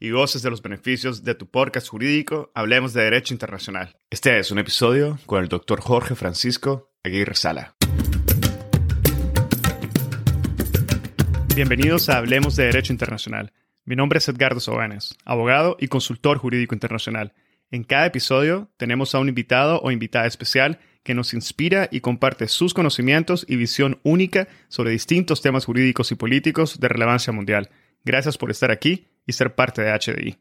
y 0.00 0.10
goces 0.10 0.42
de 0.42 0.50
los 0.50 0.62
beneficios 0.62 1.24
de 1.24 1.34
tu 1.34 1.50
podcast 1.50 1.88
jurídico, 1.88 2.52
hablemos 2.54 2.92
de 2.92 3.02
Derecho 3.02 3.34
Internacional. 3.34 3.96
Este 4.10 4.38
es 4.38 4.50
un 4.52 4.58
episodio 4.58 5.18
con 5.26 5.42
el 5.42 5.48
doctor 5.48 5.80
Jorge 5.80 6.14
Francisco 6.14 6.92
Aguirre 7.02 7.34
Sala. 7.34 7.74
Bienvenidos 11.54 12.08
a 12.08 12.18
Hablemos 12.18 12.54
de 12.54 12.66
Derecho 12.66 12.92
Internacional. 12.92 13.52
Mi 13.84 13.96
nombre 13.96 14.18
es 14.18 14.28
Edgardo 14.28 14.60
Sobanes, 14.60 15.16
abogado 15.24 15.76
y 15.80 15.88
consultor 15.88 16.38
jurídico 16.38 16.74
internacional. 16.74 17.32
En 17.72 17.82
cada 17.82 18.06
episodio 18.06 18.70
tenemos 18.76 19.14
a 19.14 19.18
un 19.18 19.28
invitado 19.28 19.80
o 19.80 19.90
invitada 19.90 20.26
especial 20.26 20.78
que 21.02 21.14
nos 21.14 21.34
inspira 21.34 21.88
y 21.90 22.00
comparte 22.00 22.46
sus 22.46 22.72
conocimientos 22.72 23.44
y 23.48 23.56
visión 23.56 23.98
única 24.04 24.46
sobre 24.68 24.92
distintos 24.92 25.42
temas 25.42 25.64
jurídicos 25.64 26.12
y 26.12 26.14
políticos 26.14 26.78
de 26.78 26.88
relevancia 26.88 27.32
mundial. 27.32 27.70
Gracias 28.04 28.38
por 28.38 28.50
estar 28.50 28.70
aquí 28.70 29.06
y 29.28 29.34
ser 29.34 29.54
parte 29.54 29.82
de 29.82 29.92
HDI. 29.92 30.38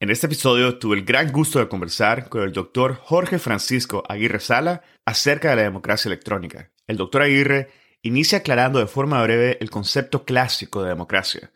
En 0.00 0.10
este 0.10 0.26
episodio 0.26 0.78
tuve 0.78 0.96
el 0.96 1.04
gran 1.04 1.30
gusto 1.30 1.60
de 1.60 1.68
conversar 1.68 2.28
con 2.28 2.42
el 2.42 2.52
doctor 2.52 2.96
Jorge 2.96 3.38
Francisco 3.38 4.02
Aguirre 4.08 4.40
Sala 4.40 4.82
acerca 5.06 5.50
de 5.50 5.56
la 5.56 5.62
democracia 5.62 6.08
electrónica. 6.08 6.72
El 6.86 6.96
doctor 6.96 7.22
Aguirre 7.22 7.70
inicia 8.02 8.38
aclarando 8.38 8.80
de 8.80 8.88
forma 8.88 9.22
breve 9.22 9.56
el 9.60 9.70
concepto 9.70 10.24
clásico 10.24 10.82
de 10.82 10.90
democracia. 10.90 11.52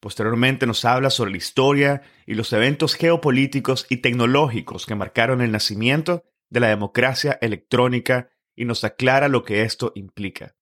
Posteriormente 0.00 0.66
nos 0.66 0.84
habla 0.84 1.10
sobre 1.10 1.30
la 1.30 1.36
historia 1.38 2.02
y 2.26 2.34
los 2.34 2.52
eventos 2.52 2.96
geopolíticos 2.96 3.86
y 3.88 3.98
tecnológicos 3.98 4.84
que 4.84 4.96
marcaron 4.96 5.40
el 5.40 5.52
nacimiento 5.52 6.24
de 6.50 6.60
la 6.60 6.68
democracia 6.68 7.38
electrónica 7.40 8.30
y 8.56 8.64
nos 8.64 8.82
aclara 8.82 9.28
lo 9.28 9.44
que 9.44 9.62
esto 9.62 9.92
implica. 9.94 10.56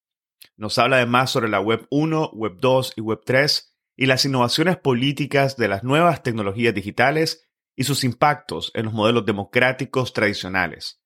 Nos 0.56 0.78
habla 0.78 0.96
además 0.96 1.30
sobre 1.30 1.48
la 1.48 1.60
Web 1.60 1.86
1, 1.90 2.30
Web 2.34 2.58
2 2.60 2.92
y 2.96 3.00
Web 3.00 3.22
3 3.24 3.73
y 3.96 4.06
las 4.06 4.24
innovaciones 4.24 4.76
políticas 4.76 5.56
de 5.56 5.68
las 5.68 5.84
nuevas 5.84 6.22
tecnologías 6.22 6.74
digitales 6.74 7.48
y 7.76 7.84
sus 7.84 8.04
impactos 8.04 8.70
en 8.74 8.86
los 8.86 8.94
modelos 8.94 9.26
democráticos 9.26 10.12
tradicionales. 10.12 11.00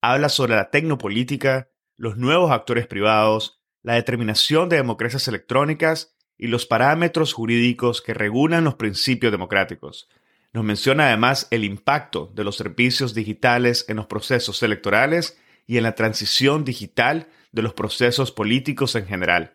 Habla 0.00 0.28
sobre 0.28 0.54
la 0.54 0.70
tecnopolítica, 0.70 1.70
los 1.96 2.16
nuevos 2.16 2.50
actores 2.50 2.86
privados, 2.86 3.60
la 3.82 3.94
determinación 3.94 4.68
de 4.68 4.76
democracias 4.76 5.28
electrónicas 5.28 6.14
y 6.38 6.46
los 6.46 6.66
parámetros 6.66 7.32
jurídicos 7.32 8.00
que 8.00 8.14
regulan 8.14 8.64
los 8.64 8.76
principios 8.76 9.32
democráticos. 9.32 10.08
Nos 10.52 10.64
menciona 10.64 11.08
además 11.08 11.46
el 11.50 11.64
impacto 11.64 12.32
de 12.34 12.44
los 12.44 12.56
servicios 12.56 13.14
digitales 13.14 13.84
en 13.88 13.96
los 13.96 14.06
procesos 14.06 14.62
electorales 14.62 15.38
y 15.66 15.76
en 15.76 15.84
la 15.84 15.94
transición 15.94 16.64
digital 16.64 17.28
de 17.52 17.62
los 17.62 17.74
procesos 17.74 18.32
políticos 18.32 18.96
en 18.96 19.06
general. 19.06 19.54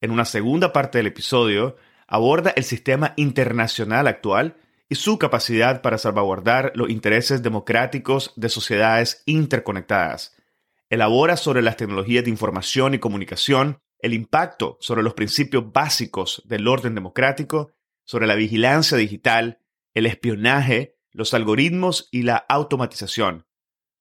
En 0.00 0.10
una 0.10 0.24
segunda 0.24 0.72
parte 0.72 0.98
del 0.98 1.08
episodio 1.08 1.76
aborda 2.12 2.50
el 2.50 2.64
sistema 2.64 3.14
internacional 3.16 4.06
actual 4.06 4.58
y 4.90 4.96
su 4.96 5.18
capacidad 5.18 5.80
para 5.80 5.96
salvaguardar 5.96 6.70
los 6.74 6.90
intereses 6.90 7.42
democráticos 7.42 8.34
de 8.36 8.50
sociedades 8.50 9.22
interconectadas. 9.24 10.36
Elabora 10.90 11.38
sobre 11.38 11.62
las 11.62 11.78
tecnologías 11.78 12.24
de 12.24 12.28
información 12.28 12.92
y 12.92 12.98
comunicación, 12.98 13.78
el 13.98 14.12
impacto 14.12 14.76
sobre 14.78 15.02
los 15.02 15.14
principios 15.14 15.72
básicos 15.72 16.42
del 16.44 16.68
orden 16.68 16.94
democrático, 16.94 17.72
sobre 18.04 18.26
la 18.26 18.34
vigilancia 18.34 18.98
digital, 18.98 19.60
el 19.94 20.04
espionaje, 20.04 20.98
los 21.12 21.32
algoritmos 21.32 22.10
y 22.10 22.24
la 22.24 22.44
automatización. 22.46 23.46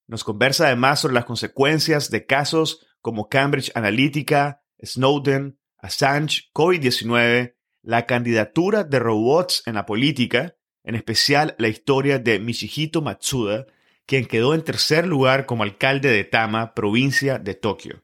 Nos 0.08 0.26
conversa 0.26 0.66
además 0.66 1.00
sobre 1.00 1.14
las 1.14 1.24
consecuencias 1.24 2.12
de 2.12 2.26
casos 2.26 2.86
como 3.00 3.30
Cambridge 3.30 3.72
Analytica, 3.74 4.64
Snowden, 4.84 5.58
Assange, 5.78 6.50
COVID-19 6.54 7.54
la 7.84 8.06
candidatura 8.06 8.84
de 8.84 9.00
robots 9.00 9.64
en 9.66 9.76
la 9.76 9.86
política, 9.86 10.56
en 10.84 10.96
especial 10.96 11.56
la 11.58 11.68
historia 11.68 12.20
de 12.20 12.40
Michihito 12.40 13.02
Matsuda, 13.02 13.66
quien 14.06 14.26
quedó 14.26 14.54
en 14.54 14.64
tercer 14.64 15.08
lugar 15.08 15.46
como 15.46 15.64
alcalde 15.64 16.10
de 16.10 16.24
Tama, 16.24 16.74
provincia 16.74 17.40
de 17.40 17.54
Tokio. 17.54 18.04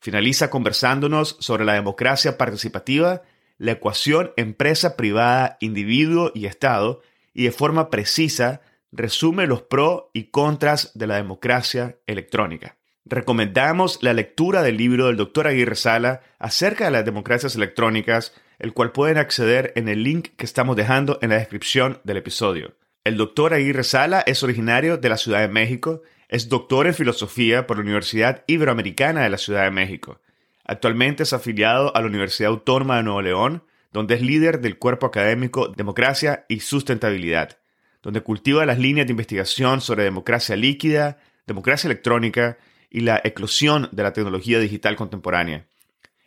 Finaliza 0.00 0.50
conversándonos 0.50 1.36
sobre 1.40 1.64
la 1.64 1.74
democracia 1.74 2.36
participativa, 2.36 3.22
la 3.58 3.72
ecuación 3.72 4.32
empresa 4.36 4.96
privada, 4.96 5.56
individuo 5.60 6.30
y 6.34 6.46
Estado, 6.46 7.00
y 7.32 7.44
de 7.44 7.52
forma 7.52 7.90
precisa 7.90 8.60
resume 8.92 9.46
los 9.46 9.62
pros 9.62 10.04
y 10.12 10.24
contras 10.30 10.92
de 10.94 11.06
la 11.06 11.16
democracia 11.16 11.98
electrónica. 12.06 12.76
Recomendamos 13.04 14.02
la 14.02 14.12
lectura 14.12 14.62
del 14.62 14.76
libro 14.76 15.06
del 15.06 15.16
Dr. 15.16 15.46
Aguirre 15.46 15.76
Sala 15.76 16.22
acerca 16.38 16.86
de 16.86 16.90
las 16.90 17.04
democracias 17.04 17.54
electrónicas, 17.54 18.34
el 18.58 18.72
cual 18.72 18.92
pueden 18.92 19.18
acceder 19.18 19.72
en 19.76 19.88
el 19.88 20.02
link 20.02 20.28
que 20.36 20.46
estamos 20.46 20.76
dejando 20.76 21.18
en 21.22 21.30
la 21.30 21.36
descripción 21.36 22.00
del 22.04 22.18
episodio. 22.18 22.74
El 23.04 23.16
doctor 23.16 23.54
Aguirre 23.54 23.84
Sala 23.84 24.22
es 24.26 24.42
originario 24.42 24.96
de 24.96 25.08
la 25.08 25.16
Ciudad 25.16 25.40
de 25.40 25.48
México, 25.48 26.02
es 26.28 26.48
doctor 26.48 26.86
en 26.86 26.94
filosofía 26.94 27.66
por 27.66 27.76
la 27.76 27.82
Universidad 27.82 28.42
Iberoamericana 28.46 29.22
de 29.22 29.30
la 29.30 29.38
Ciudad 29.38 29.64
de 29.64 29.70
México. 29.70 30.20
Actualmente 30.64 31.22
es 31.22 31.32
afiliado 31.32 31.96
a 31.96 32.00
la 32.00 32.08
Universidad 32.08 32.50
Autónoma 32.50 32.96
de 32.96 33.04
Nuevo 33.04 33.22
León, 33.22 33.62
donde 33.92 34.16
es 34.16 34.22
líder 34.22 34.60
del 34.60 34.78
cuerpo 34.78 35.06
académico 35.06 35.68
Democracia 35.68 36.44
y 36.48 36.60
Sustentabilidad, 36.60 37.58
donde 38.02 38.22
cultiva 38.22 38.66
las 38.66 38.78
líneas 38.78 39.06
de 39.06 39.12
investigación 39.12 39.80
sobre 39.80 40.02
democracia 40.02 40.56
líquida, 40.56 41.18
democracia 41.46 41.86
electrónica 41.86 42.58
y 42.90 43.00
la 43.00 43.20
eclosión 43.22 43.88
de 43.92 44.02
la 44.02 44.12
tecnología 44.12 44.58
digital 44.58 44.96
contemporánea. 44.96 45.66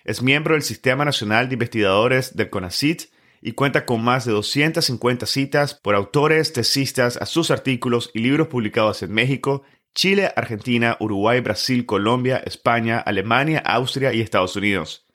Es 0.09 0.23
miembro 0.23 0.55
del 0.55 0.63
Sistema 0.63 1.05
Nacional 1.05 1.49
de 1.49 1.53
Investigadores 1.53 2.35
del 2.35 2.49
CONACIT 2.49 3.11
y 3.43 3.51
cuenta 3.51 3.85
con 3.85 4.03
más 4.03 4.25
de 4.25 4.31
250 4.31 5.27
citas 5.27 5.75
por 5.75 5.93
autores, 5.93 6.51
tesistas 6.51 7.15
a 7.17 7.27
sus 7.27 7.51
artículos 7.51 8.09
y 8.15 8.21
libros 8.21 8.47
publicados 8.47 9.03
en 9.03 9.11
México, 9.11 9.61
Chile, 9.93 10.33
Argentina, 10.35 10.97
Uruguay, 10.99 11.41
Brasil, 11.41 11.85
Colombia, 11.85 12.41
España, 12.43 12.97
Alemania, 12.97 13.59
Austria 13.63 14.11
y 14.11 14.21
Estados 14.21 14.55
Unidos. 14.55 15.05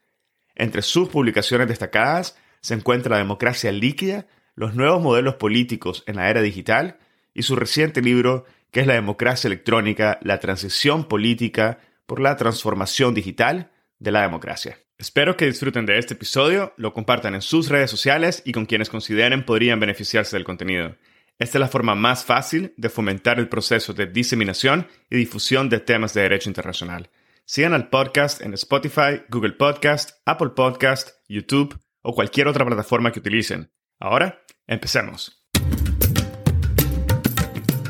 Entre 0.55 0.81
sus 0.81 1.09
publicaciones 1.09 1.66
destacadas 1.66 2.38
se 2.61 2.75
encuentra 2.75 3.16
La 3.16 3.19
democracia 3.19 3.72
líquida, 3.72 4.28
los 4.55 4.76
nuevos 4.76 5.03
modelos 5.03 5.34
políticos 5.34 6.05
en 6.06 6.15
la 6.15 6.31
era 6.31 6.41
digital 6.41 6.99
y 7.34 7.43
su 7.43 7.56
reciente 7.56 8.00
libro 8.00 8.44
que 8.71 8.78
es 8.78 8.87
la 8.87 8.94
democracia 8.94 9.49
electrónica, 9.49 10.21
la 10.22 10.38
transición 10.38 11.09
política 11.09 11.81
por 12.06 12.21
la 12.21 12.37
transformación 12.37 13.12
digital 13.12 13.73
de 13.99 14.12
la 14.12 14.23
democracia. 14.23 14.83
Espero 14.96 15.37
que 15.37 15.46
disfruten 15.46 15.87
de 15.87 15.99
este 15.99 16.14
episodio, 16.14 16.73
lo 16.76 16.93
compartan 16.93 17.35
en 17.35 17.43
sus 17.43 17.69
redes 17.69 17.91
sociales 17.91 18.43
y 18.44 18.52
con 18.52 18.64
quienes 18.64 18.88
consideren 18.88 19.44
podrían 19.44 19.81
beneficiarse 19.81 20.37
del 20.37 20.44
contenido. 20.44 20.94
Esta 21.37 21.58
es 21.58 21.61
la 21.61 21.69
forma 21.69 21.96
más 21.96 22.25
fácil 22.25 22.73
de 22.76 22.88
fomentar 22.88 23.41
el 23.41 23.49
proceso 23.49 23.93
de 23.93 24.06
diseminación 24.06 24.87
y 25.11 25.17
difusión 25.17 25.69
de 25.69 25.81
temas 25.81 26.14
de 26.14 26.23
derecho 26.23 26.49
internacional. 26.49 27.11
Sigan 27.44 27.75
al 27.75 27.88
podcast 27.88 28.41
en 28.41 28.55
Spotify, 28.55 29.23
Google 29.29 29.55
Podcast, 29.55 30.20
Apple 30.26 30.50
Podcast, 30.50 31.11
YouTube 31.29 31.76
o 32.02 32.14
cualquier 32.14 32.47
otra 32.47 32.64
plataforma 32.64 33.11
que 33.11 33.19
utilicen. 33.19 33.73
Ahora, 33.99 34.44
empecemos. 34.69 35.44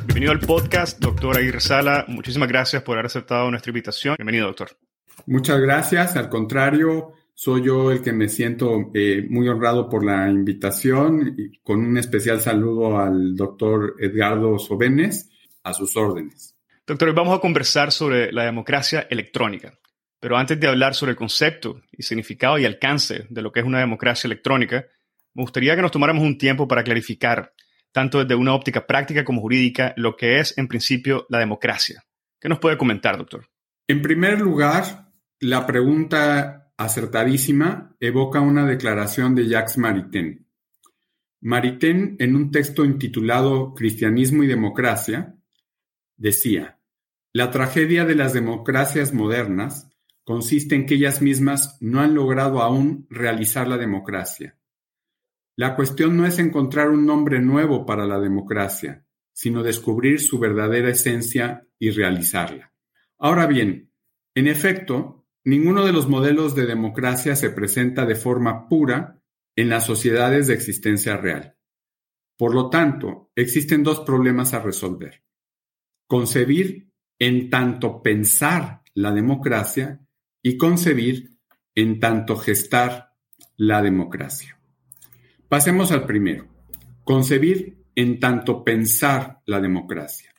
Bienvenido 0.07 0.33
al 0.33 0.41
podcast, 0.41 1.01
doctor 1.01 1.37
Aguirre 1.37 1.61
Sala. 1.61 2.07
Muchísimas 2.09 2.49
gracias 2.49 2.83
por 2.83 2.95
haber 2.95 3.07
aceptado 3.07 3.51
nuestra 3.51 3.69
invitación. 3.69 4.17
Bienvenido, 4.17 4.47
doctor. 4.47 4.71
Muchas 5.27 5.61
gracias. 5.61 6.17
Al 6.17 6.29
contrario, 6.29 7.13
soy 7.35 7.65
yo 7.65 7.91
el 7.91 8.03
que 8.03 8.13
me 8.13 8.29
siento 8.29 8.91
eh, 8.95 9.27
muy 9.29 9.49
honrado 9.49 9.89
por 9.89 10.05
la 10.05 10.31
invitación 10.31 11.35
y 11.37 11.59
con 11.59 11.81
un 11.81 11.99
especial 11.99 12.41
saludo 12.41 12.99
al 12.99 13.35
doctor 13.35 13.97
Edgardo 13.99 14.59
Sobenes, 14.59 15.31
a 15.63 15.73
sus 15.73 15.97
órdenes. 15.97 16.57
Doctor, 16.87 17.09
hoy 17.09 17.15
vamos 17.15 17.37
a 17.37 17.41
conversar 17.41 17.91
sobre 17.91 18.31
la 18.31 18.45
democracia 18.45 19.07
electrónica. 19.11 19.79
Pero 20.21 20.37
antes 20.37 20.59
de 20.59 20.69
hablar 20.69 20.95
sobre 20.95 21.11
el 21.11 21.17
concepto 21.17 21.83
y 21.93 22.03
significado 22.03 22.59
y 22.59 22.65
alcance 22.65 23.27
de 23.29 23.43
lo 23.43 23.53
que 23.53 23.61
es 23.61 23.67
una 23.67 23.81
democracia 23.81 24.29
electrónica, 24.29 24.87
me 25.35 25.43
gustaría 25.43 25.77
que 25.77 25.83
nos 25.83 25.91
tomáramos 25.91 26.23
un 26.23 26.39
tiempo 26.39 26.69
para 26.69 26.85
clarificar, 26.85 27.53
tanto 27.93 28.21
desde 28.21 28.35
una 28.35 28.55
óptica 28.55 28.87
práctica 28.87 29.25
como 29.25 29.41
jurídica, 29.41 29.93
lo 29.97 30.17
que 30.17 30.39
es 30.39 30.57
en 30.57 30.69
principio 30.69 31.27
la 31.29 31.41
democracia. 31.41 32.05
¿Qué 32.41 32.49
nos 32.49 32.59
puede 32.59 32.79
comentar, 32.79 33.19
doctor? 33.19 33.49
En 33.87 34.01
primer 34.01 34.41
lugar, 34.41 35.13
la 35.41 35.67
pregunta 35.67 36.73
acertadísima 36.77 37.95
evoca 38.01 38.41
una 38.41 38.67
declaración 38.67 39.35
de 39.35 39.49
Jacques 39.49 39.79
Maritain. 39.79 40.47
Maritain, 41.41 42.17
en 42.19 42.37
un 42.37 42.51
texto 42.51 42.85
intitulado 42.85 43.75
Cristianismo 43.75 44.43
y 44.43 44.47
Democracia, 44.47 45.37
decía, 46.17 46.79
la 47.33 47.51
tragedia 47.51 48.05
de 48.05 48.15
las 48.15 48.33
democracias 48.33 49.13
modernas 49.13 49.91
consiste 50.25 50.75
en 50.75 50.87
que 50.87 50.95
ellas 50.95 51.21
mismas 51.21 51.77
no 51.81 52.01
han 52.01 52.15
logrado 52.15 52.63
aún 52.63 53.07
realizar 53.11 53.69
la 53.69 53.77
democracia. 53.77 54.57
La 55.57 55.77
cuestión 55.77 56.17
no 56.17 56.27
es 56.27 56.39
encontrar 56.39 56.91
un 56.91 57.07
nombre 57.07 57.41
nuevo 57.41 57.85
para 57.85 58.07
la 58.07 58.19
democracia, 58.19 59.05
sino 59.33 59.63
descubrir 59.63 60.21
su 60.21 60.39
verdadera 60.39 60.89
esencia 60.89 61.67
y 61.79 61.91
realizarla. 61.91 62.73
Ahora 63.19 63.47
bien, 63.47 63.91
en 64.35 64.49
efecto, 64.49 65.24
ninguno 65.45 65.85
de 65.85 65.93
los 65.93 66.09
modelos 66.09 66.55
de 66.55 66.67
democracia 66.67 67.37
se 67.37 67.51
presenta 67.51 68.07
de 68.07 68.17
forma 68.17 68.69
pura 68.69 69.23
en 69.57 69.69
las 69.69 69.87
sociedades 69.87 70.47
de 70.47 70.55
existencia 70.55 71.17
real. 71.17 71.57
Por 72.37 72.55
lo 72.55 72.71
tanto, 72.71 73.31
existen 73.37 73.83
dos 73.83 74.01
problemas 74.01 74.55
a 74.55 74.61
resolver. 74.61 75.23
Concebir 76.09 76.91
en 77.19 77.51
tanto 77.51 78.03
pensar 78.03 78.83
la 78.95 79.13
democracia 79.13 80.01
y 80.43 80.57
concebir 80.57 81.39
en 81.75 82.01
tanto 82.01 82.37
gestar 82.37 83.15
la 83.57 83.83
democracia. 83.83 84.59
Pasemos 85.49 85.93
al 85.93 86.07
primero, 86.07 86.49
concebir 87.05 87.85
en 87.95 88.19
tanto 88.19 88.65
pensar 88.65 89.43
la 89.47 89.61
democracia. 89.61 90.35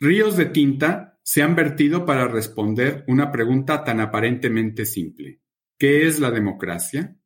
Ríos 0.00 0.36
de 0.36 0.46
tinta 0.46 1.13
se 1.24 1.42
han 1.42 1.56
vertido 1.56 2.04
para 2.04 2.28
responder 2.28 3.02
una 3.08 3.32
pregunta 3.32 3.82
tan 3.82 3.98
aparentemente 4.00 4.84
simple. 4.84 5.40
¿Qué 5.78 6.06
es 6.06 6.20
la 6.20 6.30
democracia? 6.30 7.16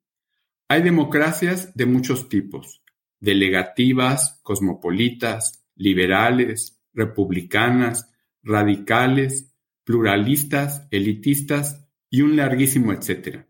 Hay 0.69 0.83
democracias 0.83 1.75
de 1.75 1.87
muchos 1.87 2.29
tipos, 2.29 2.83
delegativas, 3.19 4.41
cosmopolitas, 4.45 5.65
liberales, 5.75 6.81
republicanas, 6.95 8.11
radicales, 8.43 9.53
pluralistas, 9.83 10.87
elitistas 10.93 11.85
y 12.09 12.23
un 12.23 12.37
larguísimo 12.37 12.93
etcétera. 12.93 13.49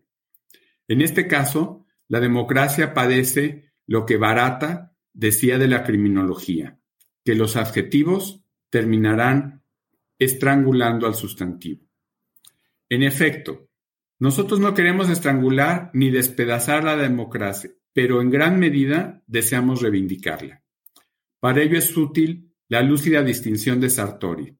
En 0.87 1.01
este 1.01 1.27
caso, 1.27 1.85
la 2.07 2.19
democracia 2.19 2.95
padece 2.95 3.71
lo 3.85 4.07
que 4.07 4.17
Barata 4.17 4.95
decía 5.13 5.59
de 5.59 5.67
la 5.67 5.83
criminología, 5.83 6.79
que 7.23 7.35
los 7.35 7.55
adjetivos 7.55 8.43
terminarán 8.71 9.58
estrangulando 10.19 11.07
al 11.07 11.15
sustantivo. 11.15 11.87
En 12.89 13.03
efecto, 13.03 13.69
nosotros 14.19 14.59
no 14.59 14.73
queremos 14.73 15.09
estrangular 15.09 15.89
ni 15.93 16.11
despedazar 16.11 16.83
la 16.83 16.97
democracia, 16.97 17.71
pero 17.93 18.21
en 18.21 18.29
gran 18.29 18.59
medida 18.59 19.23
deseamos 19.27 19.81
reivindicarla. 19.81 20.61
Para 21.39 21.61
ello 21.61 21.77
es 21.77 21.95
útil 21.95 22.53
la 22.67 22.81
lúcida 22.81 23.23
distinción 23.23 23.79
de 23.79 23.89
Sartori. 23.89 24.57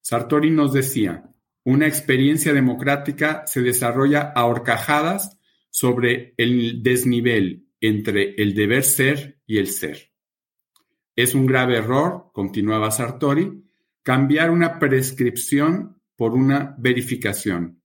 Sartori 0.00 0.50
nos 0.50 0.72
decía, 0.72 1.32
una 1.64 1.86
experiencia 1.86 2.52
democrática 2.52 3.44
se 3.46 3.62
desarrolla 3.62 4.32
a 4.34 4.46
horcajadas 4.46 5.38
sobre 5.70 6.34
el 6.36 6.82
desnivel 6.82 7.68
entre 7.80 8.34
el 8.34 8.54
deber 8.54 8.82
ser 8.82 9.40
y 9.46 9.58
el 9.58 9.68
ser. 9.68 10.10
Es 11.14 11.34
un 11.34 11.46
grave 11.46 11.76
error, 11.76 12.30
continuaba 12.32 12.90
Sartori, 12.90 13.64
cambiar 14.02 14.50
una 14.50 14.78
prescripción 14.78 16.00
por 16.16 16.32
una 16.32 16.74
verificación. 16.78 17.82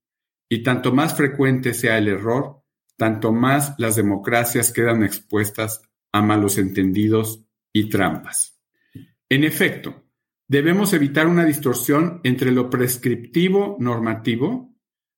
Y 0.50 0.64
tanto 0.64 0.94
más 0.94 1.16
frecuente 1.16 1.74
sea 1.74 1.98
el 1.98 2.08
error, 2.08 2.64
tanto 2.96 3.31
más 3.31 3.75
las 3.78 3.96
democracias 3.96 4.72
quedan 4.72 5.04
expuestas 5.04 5.81
a 6.12 6.22
malos 6.22 6.58
entendidos 6.58 7.44
y 7.74 7.90
trampas. 7.90 8.60
En 9.30 9.44
efecto, 9.44 10.06
debemos 10.48 10.94
evitar 10.94 11.28
una 11.28 11.46
distorsión 11.46 12.22
entre 12.24 12.52
lo 12.52 12.69
prescriptivo 12.69 13.78
normativo 13.80 14.75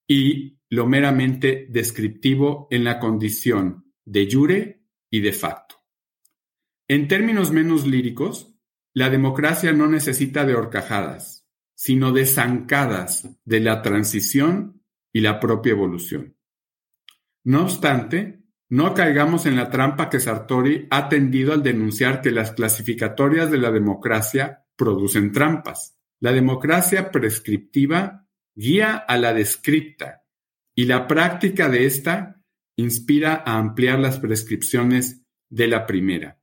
y 0.08 0.60
lo 0.70 0.88
meramente 0.88 1.68
descriptivo 1.70 2.68
en 2.72 2.84
la 2.84 3.00
condición 3.00 3.86
de 4.06 4.28
jure 4.32 4.84
y 5.10 5.22
de 5.22 5.34
facto. 5.34 5.76
En 6.88 7.08
términos 7.08 7.52
menos 7.52 7.86
líricos, 7.86 8.49
la 9.00 9.10
democracia 9.10 9.72
no 9.72 9.88
necesita 9.88 10.44
de 10.44 10.56
horcajadas, 10.56 11.48
sino 11.74 12.12
de 12.12 12.26
zancadas 12.26 13.30
de 13.46 13.62
la 13.62 13.82
transición 13.82 14.84
y 15.14 15.22
la 15.22 15.40
propia 15.40 15.72
evolución. 15.72 16.36
No 17.46 17.64
obstante, 17.64 18.44
no 18.68 18.94
caigamos 18.94 19.46
en 19.46 19.56
la 19.56 19.70
trampa 19.70 20.10
que 20.10 20.20
Sartori 20.20 20.86
ha 20.90 21.08
tendido 21.08 21.54
al 21.54 21.64
denunciar 21.64 22.20
que 22.20 22.32
las 22.32 22.52
clasificatorias 22.52 23.50
de 23.50 23.60
la 23.60 23.72
democracia 23.72 24.66
producen 24.76 25.32
trampas. 25.32 25.98
La 26.20 26.34
democracia 26.34 27.10
prescriptiva 27.10 28.28
guía 28.54 28.98
a 28.98 29.18
la 29.18 29.34
descripta 29.34 30.26
y 30.76 30.88
la 30.88 31.08
práctica 31.08 31.70
de 31.70 31.86
esta 31.86 32.44
inspira 32.76 33.44
a 33.46 33.60
ampliar 33.60 33.98
las 34.00 34.20
prescripciones 34.20 35.26
de 35.48 35.68
la 35.70 35.88
primera. 35.88 36.39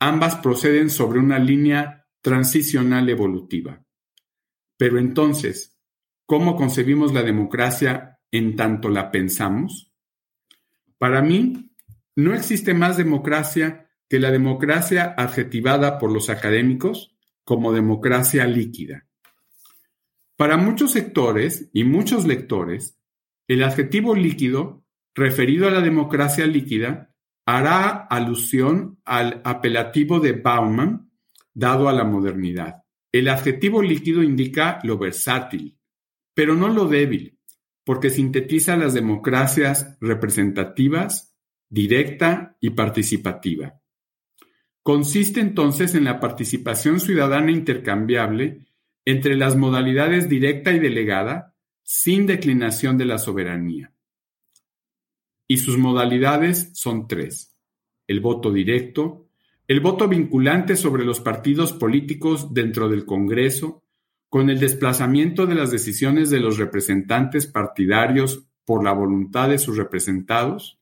Ambas 0.00 0.36
proceden 0.36 0.90
sobre 0.90 1.18
una 1.18 1.38
línea 1.38 2.06
transicional 2.20 3.08
evolutiva. 3.08 3.84
Pero 4.76 4.98
entonces, 4.98 5.78
¿cómo 6.26 6.56
concebimos 6.56 7.12
la 7.12 7.22
democracia 7.22 8.18
en 8.30 8.56
tanto 8.56 8.88
la 8.88 9.10
pensamos? 9.10 9.92
Para 10.98 11.22
mí, 11.22 11.70
no 12.16 12.34
existe 12.34 12.74
más 12.74 12.96
democracia 12.96 13.90
que 14.08 14.18
la 14.18 14.30
democracia 14.30 15.14
adjetivada 15.16 15.98
por 15.98 16.12
los 16.12 16.30
académicos 16.30 17.16
como 17.44 17.72
democracia 17.72 18.46
líquida. 18.46 19.06
Para 20.36 20.56
muchos 20.56 20.92
sectores 20.92 21.70
y 21.72 21.84
muchos 21.84 22.26
lectores, 22.26 22.98
el 23.46 23.62
adjetivo 23.62 24.14
líquido, 24.14 24.84
referido 25.14 25.68
a 25.68 25.70
la 25.70 25.80
democracia 25.80 26.46
líquida, 26.46 27.13
hará 27.46 27.90
alusión 27.90 29.00
al 29.04 29.40
apelativo 29.44 30.20
de 30.20 30.32
Bauman 30.32 31.10
dado 31.52 31.88
a 31.88 31.92
la 31.92 32.04
modernidad. 32.04 32.82
El 33.12 33.28
adjetivo 33.28 33.82
líquido 33.82 34.22
indica 34.22 34.80
lo 34.82 34.98
versátil, 34.98 35.78
pero 36.34 36.54
no 36.54 36.68
lo 36.68 36.86
débil, 36.88 37.38
porque 37.84 38.10
sintetiza 38.10 38.76
las 38.76 38.94
democracias 38.94 39.96
representativas, 40.00 41.36
directa 41.68 42.56
y 42.60 42.70
participativa. 42.70 43.80
Consiste 44.82 45.40
entonces 45.40 45.94
en 45.94 46.04
la 46.04 46.20
participación 46.20 47.00
ciudadana 47.00 47.50
intercambiable 47.50 48.66
entre 49.04 49.36
las 49.36 49.56
modalidades 49.56 50.28
directa 50.28 50.72
y 50.72 50.78
delegada, 50.78 51.54
sin 51.82 52.26
declinación 52.26 52.98
de 52.98 53.04
la 53.04 53.18
soberanía. 53.18 53.93
Y 55.46 55.58
sus 55.58 55.78
modalidades 55.78 56.70
son 56.74 57.06
tres. 57.06 57.54
El 58.06 58.20
voto 58.20 58.52
directo, 58.52 59.26
el 59.66 59.80
voto 59.80 60.08
vinculante 60.08 60.76
sobre 60.76 61.04
los 61.04 61.20
partidos 61.20 61.72
políticos 61.72 62.52
dentro 62.52 62.88
del 62.88 63.06
Congreso, 63.06 63.82
con 64.28 64.50
el 64.50 64.58
desplazamiento 64.58 65.46
de 65.46 65.54
las 65.54 65.70
decisiones 65.70 66.28
de 66.28 66.40
los 66.40 66.58
representantes 66.58 67.46
partidarios 67.46 68.46
por 68.64 68.82
la 68.82 68.92
voluntad 68.92 69.48
de 69.48 69.58
sus 69.58 69.76
representados, 69.76 70.80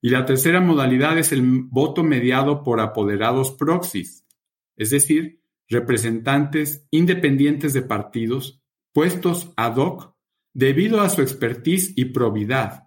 y 0.00 0.10
la 0.10 0.24
tercera 0.24 0.60
modalidad 0.60 1.18
es 1.18 1.32
el 1.32 1.42
voto 1.42 2.04
mediado 2.04 2.62
por 2.62 2.80
apoderados 2.80 3.50
proxies, 3.50 4.24
es 4.76 4.90
decir, 4.90 5.40
representantes 5.68 6.86
independientes 6.90 7.72
de 7.72 7.82
partidos 7.82 8.60
puestos 8.92 9.52
ad 9.56 9.76
hoc 9.76 10.14
debido 10.54 11.00
a 11.00 11.08
su 11.08 11.22
expertise 11.22 11.92
y 11.96 12.06
probidad. 12.06 12.85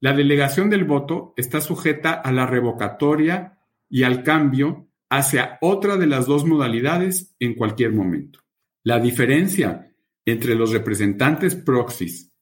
La 0.00 0.14
delegación 0.14 0.70
del 0.70 0.84
voto 0.84 1.34
está 1.36 1.60
sujeta 1.60 2.12
a 2.12 2.32
la 2.32 2.46
revocatoria 2.46 3.58
y 3.88 4.04
al 4.04 4.22
cambio 4.22 4.88
hacia 5.10 5.58
otra 5.60 5.98
de 5.98 6.06
las 6.06 6.26
dos 6.26 6.46
modalidades 6.46 7.36
en 7.38 7.54
cualquier 7.54 7.92
momento. 7.92 8.40
La 8.82 8.98
diferencia 8.98 9.94
entre 10.24 10.54
los 10.54 10.72
representantes 10.72 11.54
proxies 11.54 12.32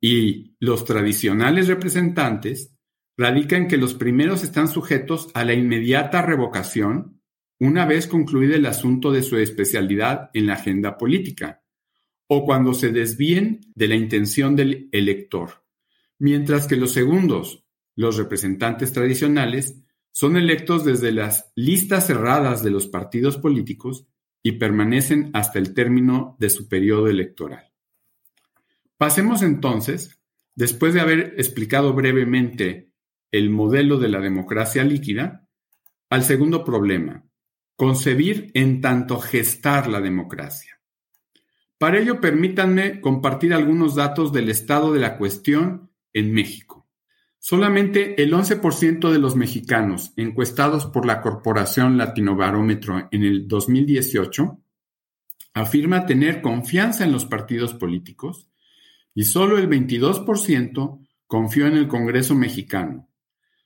y 0.00 0.56
los 0.58 0.84
tradicionales 0.84 1.68
representantes 1.68 2.74
radica 3.16 3.56
en 3.56 3.68
que 3.68 3.76
los 3.76 3.94
primeros 3.94 4.42
están 4.42 4.68
sujetos 4.68 5.28
a 5.34 5.44
la 5.44 5.54
inmediata 5.54 6.22
revocación 6.22 7.20
una 7.60 7.86
vez 7.86 8.06
concluido 8.06 8.54
el 8.54 8.66
asunto 8.66 9.12
de 9.12 9.22
su 9.22 9.36
especialidad 9.36 10.30
en 10.32 10.46
la 10.46 10.54
agenda 10.54 10.96
política, 10.96 11.62
o 12.28 12.44
cuando 12.44 12.74
se 12.74 12.90
desvíen 12.90 13.60
de 13.74 13.88
la 13.88 13.96
intención 13.96 14.54
del 14.54 14.88
elector, 14.92 15.64
mientras 16.18 16.66
que 16.66 16.76
los 16.76 16.92
segundos, 16.92 17.64
los 17.94 18.16
representantes 18.16 18.92
tradicionales, 18.92 19.82
son 20.10 20.36
electos 20.36 20.84
desde 20.84 21.12
las 21.12 21.52
listas 21.54 22.06
cerradas 22.06 22.62
de 22.62 22.70
los 22.70 22.88
partidos 22.88 23.36
políticos 23.36 24.06
y 24.42 24.52
permanecen 24.52 25.30
hasta 25.34 25.58
el 25.58 25.74
término 25.74 26.36
de 26.38 26.50
su 26.50 26.68
periodo 26.68 27.08
electoral. 27.08 27.72
Pasemos 28.96 29.42
entonces, 29.42 30.20
después 30.54 30.94
de 30.94 31.00
haber 31.00 31.34
explicado 31.38 31.92
brevemente 31.92 32.90
el 33.30 33.50
modelo 33.50 33.98
de 33.98 34.08
la 34.08 34.20
democracia 34.20 34.82
líquida, 34.84 35.46
al 36.10 36.24
segundo 36.24 36.64
problema, 36.64 37.24
concebir 37.76 38.50
en 38.54 38.80
tanto 38.80 39.20
gestar 39.20 39.88
la 39.88 40.00
democracia. 40.00 40.80
Para 41.78 42.00
ello, 42.00 42.20
permítanme 42.20 43.00
compartir 43.00 43.54
algunos 43.54 43.94
datos 43.94 44.32
del 44.32 44.48
estado 44.48 44.92
de 44.92 44.98
la 44.98 45.16
cuestión 45.16 45.87
en 46.12 46.32
México. 46.32 46.86
Solamente 47.38 48.22
el 48.22 48.32
11% 48.32 49.10
de 49.10 49.18
los 49.18 49.36
mexicanos 49.36 50.12
encuestados 50.16 50.86
por 50.86 51.06
la 51.06 51.20
Corporación 51.20 51.96
Latinobarómetro 51.96 53.08
en 53.10 53.22
el 53.22 53.46
2018 53.46 54.58
afirma 55.54 56.06
tener 56.06 56.42
confianza 56.42 57.04
en 57.04 57.12
los 57.12 57.24
partidos 57.24 57.74
políticos 57.74 58.48
y 59.14 59.24
solo 59.24 59.58
el 59.58 59.68
22% 59.68 61.06
confió 61.26 61.66
en 61.66 61.76
el 61.76 61.88
Congreso 61.88 62.34
mexicano. 62.34 63.08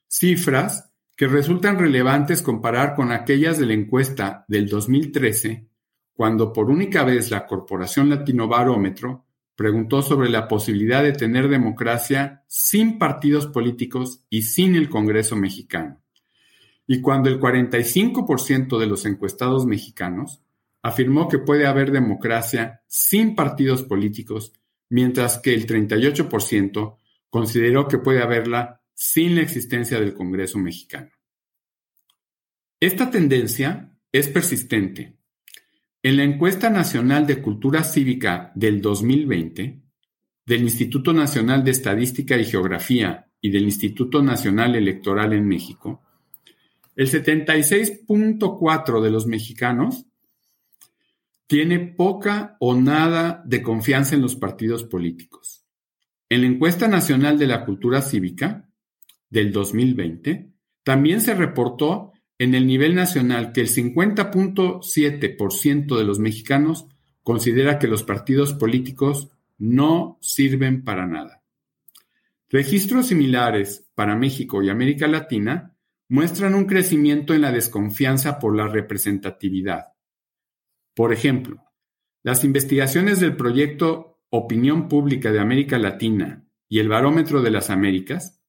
Cifras 0.07 0.93
que 1.17 1.27
resultan 1.27 1.79
relevantes 1.79 2.43
comparar 2.43 2.95
con 2.95 3.13
aquellas 3.13 3.59
de 3.59 3.67
la 3.67 3.75
encuesta 3.75 4.45
del 4.49 4.69
2013, 4.69 5.67
cuando 6.15 6.53
por 6.53 6.71
única 6.71 7.05
vez 7.05 7.31
la 7.31 7.47
Corporación 7.47 8.11
Latino 8.11 8.49
Barómetro 8.49 9.25
preguntó 9.57 10.03
sobre 10.03 10.29
la 10.29 10.49
posibilidad 10.49 11.03
de 11.03 11.13
tener 11.13 11.49
democracia 11.49 12.45
sin 12.47 12.99
partidos 12.99 13.47
políticos 13.47 14.25
y 14.31 14.43
sin 14.43 14.75
el 14.75 14.89
Congreso 14.89 15.37
mexicano. 15.37 16.03
Y 16.87 17.01
cuando 17.01 17.29
el 17.29 17.39
45% 17.39 18.79
de 18.79 18.87
los 18.87 19.07
encuestados 19.07 19.67
mexicanos 19.67 20.43
afirmó 20.83 21.29
que 21.29 21.39
puede 21.39 21.67
haber 21.67 21.93
democracia 21.93 22.83
sin 22.89 23.35
partidos 23.35 23.83
políticos, 23.83 24.53
mientras 24.89 25.39
que 25.39 25.55
el 25.55 25.67
38% 25.67 26.97
consideró 27.31 27.89
que 27.89 27.99
puede 27.99 28.23
haberla 28.23 28.83
sin 28.95 29.37
la 29.37 29.43
existencia 29.43 29.99
del 29.99 30.15
Congreso 30.15 30.59
mexicano. 30.59 31.11
Esta 32.81 33.11
tendencia 33.11 33.97
es 34.11 34.29
persistente. 34.29 35.17
En 36.05 36.17
la 36.17 36.25
encuesta 36.25 36.69
nacional 36.69 37.29
de 37.29 37.41
cultura 37.41 37.85
cívica 37.85 38.51
del 38.57 38.83
2020, 38.83 39.81
del 40.45 40.63
Instituto 40.63 41.13
Nacional 41.13 41.63
de 41.63 41.71
Estadística 41.71 42.37
y 42.37 42.45
Geografía 42.45 43.31
y 43.41 43.51
del 43.51 43.63
Instituto 43.63 44.21
Nacional 44.21 44.75
Electoral 44.75 45.33
en 45.33 45.47
México, 45.47 46.03
el 46.97 47.09
76.4 47.09 49.01
de 49.01 49.11
los 49.13 49.29
mexicanos 49.29 50.07
tiene 51.47 51.79
poca 51.79 52.57
o 52.59 52.75
nada 52.75 53.41
de 53.47 53.63
confianza 53.63 54.17
en 54.17 54.23
los 54.23 54.35
partidos 54.35 54.83
políticos. 54.83 55.65
En 56.29 56.41
la 56.41 56.49
encuesta 56.49 56.89
nacional 56.89 57.39
de 57.39 57.47
la 57.47 57.65
cultura 57.65 58.03
cívica, 58.03 58.69
del 59.31 59.53
2020, 59.53 60.51
también 60.83 61.21
se 61.21 61.35
reportó 61.35 62.12
en 62.43 62.55
el 62.57 62.67
nivel 62.67 62.97
nacional 62.97 63.53
que 63.53 63.61
el 63.61 63.69
50.7% 63.69 65.97
de 65.97 66.05
los 66.05 66.19
mexicanos 66.19 66.89
considera 67.23 67.79
que 67.79 67.87
los 67.87 68.03
partidos 68.03 68.53
políticos 68.53 69.31
no 69.59 70.19
sirven 70.21 70.83
para 70.83 71.07
nada. 71.07 71.45
Registros 72.49 73.07
similares 73.07 73.89
para 73.95 74.17
México 74.17 74.61
y 74.61 74.71
América 74.71 75.07
Latina 75.07 75.77
muestran 76.09 76.57
un 76.57 76.65
crecimiento 76.65 77.33
en 77.33 77.43
la 77.43 77.53
desconfianza 77.53 78.41
por 78.41 78.57
la 78.57 78.67
representatividad. 78.67 79.93
Por 80.95 81.13
ejemplo, 81.13 81.63
las 82.25 82.43
investigaciones 82.43 83.21
del 83.21 83.37
proyecto 83.37 84.19
Opinión 84.31 84.89
Pública 84.89 85.31
de 85.31 85.39
América 85.39 85.79
Latina 85.79 86.45
y 86.69 86.81
el 86.81 86.89
Barómetro 86.89 87.41
de 87.41 87.53
las 87.53 87.71
Américas 87.71 88.42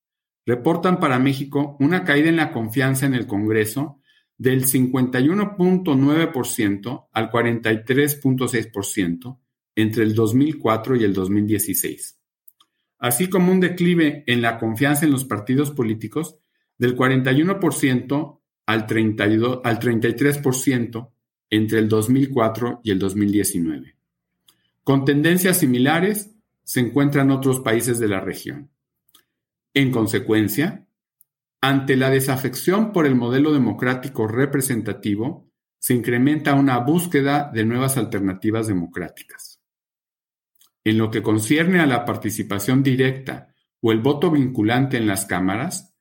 reportan 0.46 1.00
para 1.00 1.18
México 1.20 1.78
una 1.80 2.04
caída 2.04 2.28
en 2.30 2.36
la 2.36 2.52
confianza 2.52 3.06
en 3.06 3.14
el 3.14 3.28
Congreso 3.28 4.02
del 4.38 4.66
51.9% 4.66 7.08
al 7.12 7.32
43.6% 7.32 9.38
entre 9.76 10.04
el 10.04 10.14
2004 10.16 10.96
y 10.96 11.04
el 11.04 11.14
2016, 11.14 12.20
así 13.00 13.28
como 13.30 13.52
un 13.52 13.60
declive 13.60 14.24
en 14.28 14.42
la 14.42 14.58
confianza 14.60 15.04
en 15.06 15.12
los 15.12 15.26
partidos 15.26 15.72
políticos 15.72 16.38
del 16.78 16.96
41% 16.96 18.40
al, 18.66 18.88
32, 18.88 19.60
al 19.64 19.80
33% 19.80 21.10
entre 21.50 21.80
el 21.80 21.90
2004 21.90 22.82
y 22.84 22.92
el 22.92 23.00
2019. 23.00 23.96
Con 24.84 25.06
tendencias 25.06 25.58
similares 25.60 26.36
se 26.64 26.82
encuentran 26.82 27.32
otros 27.32 27.62
países 27.62 27.98
de 28.00 28.08
la 28.08 28.20
región. 28.20 28.70
En 29.74 29.92
consecuencia, 29.92 30.88
ante 31.62 31.96
la 31.96 32.10
desafección 32.10 32.92
por 32.92 33.06
el 33.06 33.16
modelo 33.16 33.54
democrático 33.54 34.28
representativo, 34.28 35.50
se 35.80 35.94
incrementa 35.94 36.54
una 36.54 36.78
búsqueda 36.80 37.52
de 37.54 37.66
nuevas 37.66 37.98
alternativas 37.98 38.68
democráticas. 38.68 39.62
En 40.84 40.98
lo 40.98 41.10
que 41.10 41.22
concierne 41.22 41.80
a 41.80 41.86
la 41.86 42.06
participación 42.06 42.84
directa 42.84 43.54
o 43.82 43.92
el 43.92 44.00
voto 44.00 44.32
vinculante 44.32 44.98
en 44.98 45.08
las 45.08 45.26
cámaras, 45.26 45.96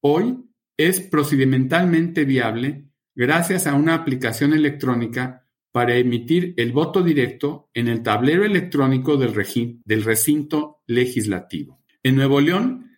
hoy 0.00 0.38
es 0.76 1.00
procedimentalmente 1.00 2.24
viable 2.24 2.90
gracias 3.14 3.66
a 3.66 3.74
una 3.74 3.94
aplicación 3.94 4.54
electrónica 4.54 5.46
para 5.72 5.96
emitir 5.96 6.54
el 6.56 6.72
voto 6.72 7.02
directo 7.02 7.70
en 7.74 7.88
el 7.88 8.02
tablero 8.02 8.44
electrónico 8.44 9.16
del, 9.16 9.34
recinto 9.34 10.82
legislativo. 10.86 11.80
En 12.02 12.16
Nuevo 12.16 12.40
León, 12.40 12.89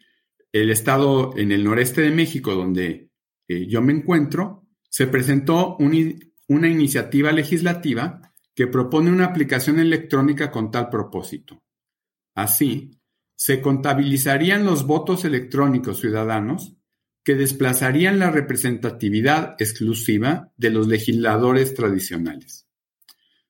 el 0.52 0.70
estado 0.70 1.36
en 1.36 1.50
el 1.50 1.64
noreste 1.64 2.02
de 2.02 2.10
México 2.10 2.54
donde 2.54 3.10
eh, 3.48 3.66
yo 3.66 3.82
me 3.82 3.92
encuentro, 3.92 4.68
se 4.88 5.06
presentó 5.06 5.76
una 5.78 6.68
iniciativa 6.68 7.32
legislativa 7.32 8.32
que 8.54 8.66
propone 8.66 9.10
una 9.10 9.26
aplicación 9.26 9.78
electrónica 9.80 10.50
con 10.50 10.70
tal 10.70 10.90
propósito. 10.90 11.62
Así, 12.34 12.90
se 13.34 13.60
contabilizarían 13.60 14.64
los 14.64 14.86
votos 14.86 15.24
electrónicos 15.24 16.00
ciudadanos 16.00 16.76
que 17.24 17.34
desplazarían 17.34 18.18
la 18.18 18.30
representatividad 18.30 19.56
exclusiva 19.58 20.52
de 20.56 20.70
los 20.70 20.88
legisladores 20.88 21.74
tradicionales. 21.74 22.66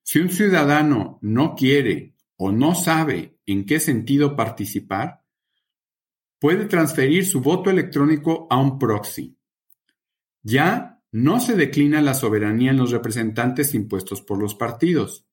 Si 0.03 0.19
un 0.19 0.31
ciudadano 0.31 1.19
no 1.23 1.55
quiere 1.55 2.15
o 2.37 2.53
no 2.53 2.75
sabe 2.75 3.39
en 3.47 3.65
qué 3.65 3.81
sentido 3.81 4.37
participar, 4.37 5.22
puede 6.43 6.65
transferir 6.65 7.25
su 7.25 7.41
voto 7.41 7.71
electrónico 7.71 8.49
a 8.51 8.57
un 8.57 8.77
proxy. 8.77 9.39
Ya 10.43 11.01
no 11.13 11.39
se 11.39 11.55
declina 11.55 12.03
la 12.03 12.15
soberanía 12.15 12.73
en 12.73 12.79
los 12.79 12.91
representantes 12.91 13.77
impuestos 13.77 14.23
por 14.23 14.41
los 14.41 14.57
partidos, 14.57 15.25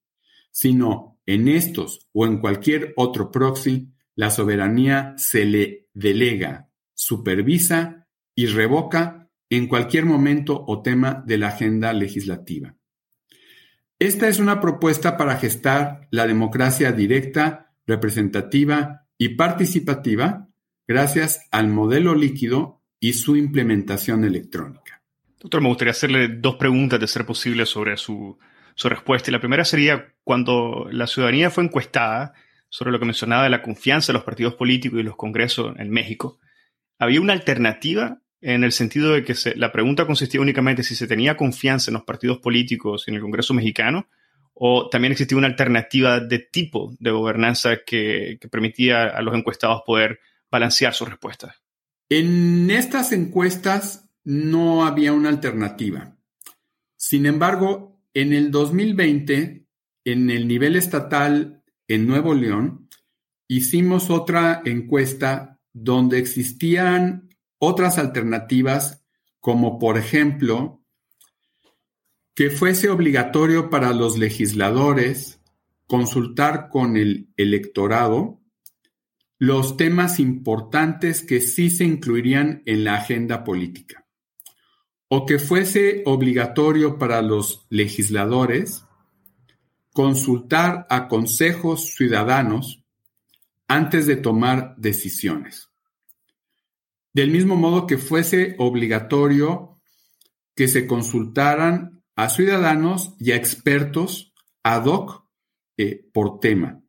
sino 0.51 1.20
en 1.25 1.48
estos 1.48 2.08
o 2.13 2.28
en 2.28 2.38
cualquier 2.38 2.94
otro 2.96 3.32
proxy, 3.32 3.92
la 4.13 4.30
soberanía 4.30 5.16
se 5.18 5.46
le 5.46 5.88
delega, 5.96 6.70
supervisa 6.94 8.08
y 8.36 8.46
revoca 8.46 9.32
en 9.50 9.66
cualquier 9.66 10.06
momento 10.06 10.63
o 10.68 10.84
tema 10.84 11.24
de 11.25 11.39
la 11.39 11.48
agenda 11.48 11.92
legislativa. 11.92 12.75
Esta 13.98 14.28
es 14.28 14.38
una 14.38 14.62
propuesta 14.62 15.18
para 15.18 15.38
gestar 15.38 16.08
la 16.12 16.28
democracia 16.28 16.92
directa, 16.92 17.74
representativa 17.88 19.08
y 19.18 19.30
participativa 19.30 20.49
gracias 20.89 21.48
al 21.51 21.67
modelo 21.67 22.15
líquido 22.15 22.81
y 23.00 23.13
su 23.13 23.36
implementación 23.36 24.24
electrónica. 24.24 25.03
Doctor, 25.39 25.62
me 25.62 25.67
gustaría 25.67 25.91
hacerle 25.91 26.27
dos 26.27 26.55
preguntas 26.55 27.00
de 27.00 27.05
ser 27.05 27.27
posible 27.27 27.67
sobre 27.67 27.96
su, 27.96 28.39
respuesta. 28.75 29.29
Y 29.29 29.34
la 29.34 29.39
primera 29.39 29.63
sería, 29.65 30.15
cuando 30.24 30.88
la 30.91 31.05
ciudadanía 31.05 31.51
fue 31.51 31.63
encuestada 31.63 32.34
sobre 32.69 32.91
lo 32.91 32.98
que 32.98 33.05
mencionaba 33.05 33.43
de 33.43 33.51
la 33.51 33.62
confianza 33.62 34.12
de 34.12 34.17
los 34.17 34.24
partidos 34.24 34.55
políticos 34.55 35.00
y 35.00 35.03
los 35.03 35.15
congresos 35.15 35.75
en 35.77 35.91
México, 35.91 36.39
¿había 36.98 37.22
una 37.22 37.34
alternativa 37.34 38.24
en 38.41 38.63
el 38.63 38.72
sentido 38.72 39.13
de 39.13 39.24
que 39.24 39.36
la 39.58 39.72
pregunta 39.72 40.08
consistía 40.08 40.41
únicamente 40.41 40.81
si 40.81 40.96
se 40.96 41.08
tenía 41.08 41.38
confianza 41.38 41.91
en 41.91 41.96
los 41.96 42.03
partidos 42.03 42.39
políticos 42.39 43.03
y 43.05 43.12
en 43.12 43.15
el 43.15 43.22
Congreso 43.22 43.53
mexicano, 43.53 44.08
o 44.55 44.89
también 44.89 45.12
existía 45.12 45.38
una 45.38 45.48
alternativa 45.48 46.19
de 46.19 46.39
tipo 46.39 46.96
de 47.00 47.12
gobernanza 47.12 47.77
que 47.86 48.39
permitía 48.50 49.03
a 49.03 49.22
los 49.22 49.36
encuestados 49.36 49.84
poder 49.86 50.19
balancear 50.51 50.94
sus 50.94 51.10
respuestas? 51.10 51.56
En 52.10 52.72
estas 52.72 53.12
encuestas 53.12 54.10
no 54.24 54.86
había 54.86 55.13
una 55.13 55.29
alternativa. 55.29 56.18
Sin 56.96 57.25
embargo, 57.25 58.01
en 58.13 58.34
el 58.34 58.51
2020, 58.51 59.65
en 60.06 60.29
el 60.29 60.48
nivel 60.48 60.75
estatal 60.75 61.63
en 61.88 62.08
Nuevo 62.08 62.34
León, 62.34 62.89
hicimos 63.48 64.10
otra 64.10 64.62
encuesta 64.65 65.60
donde 65.74 66.20
existían 66.20 67.29
otras 67.60 67.98
alternativas, 67.98 69.03
como 69.39 69.79
por 69.79 69.98
ejemplo, 69.98 70.84
que 72.36 72.50
fuese 72.50 72.89
obligatorio 72.89 73.70
para 73.70 73.94
los 73.94 74.18
legisladores 74.18 75.41
consultar 75.88 76.70
con 76.70 76.98
el 76.98 77.34
electorado 77.36 78.38
los 79.39 79.77
temas 79.77 80.19
importantes 80.19 81.24
que 81.24 81.39
sí 81.39 81.69
se 81.69 81.86
incluirían 81.86 82.62
en 82.65 82.84
la 82.84 82.96
agenda 82.96 83.46
política, 83.46 84.05
o 85.08 85.25
que 85.25 85.39
fuese 85.39 86.03
obligatorio 86.05 87.00
para 87.00 87.22
los 87.22 87.65
legisladores 87.69 88.84
consultar 89.93 90.86
a 90.89 91.08
consejos 91.08 91.96
ciudadanos 91.96 92.84
antes 93.67 94.05
de 94.08 94.17
tomar 94.17 94.75
decisiones. 94.77 95.69
Del 97.13 97.31
mismo 97.31 97.55
modo 97.55 97.88
que 97.88 97.98
fuese 97.98 98.55
obligatorio 98.60 99.79
que 100.53 100.67
se 100.67 100.86
consultaran 100.86 102.03
a 102.17 102.27
ciudadanos 102.27 103.15
y 103.19 103.31
a 103.31 103.38
expertos 103.38 104.34
ad 104.63 104.86
hoc 104.86 105.24
eh, 105.77 106.05
por 106.12 106.41
tema. 106.41 106.81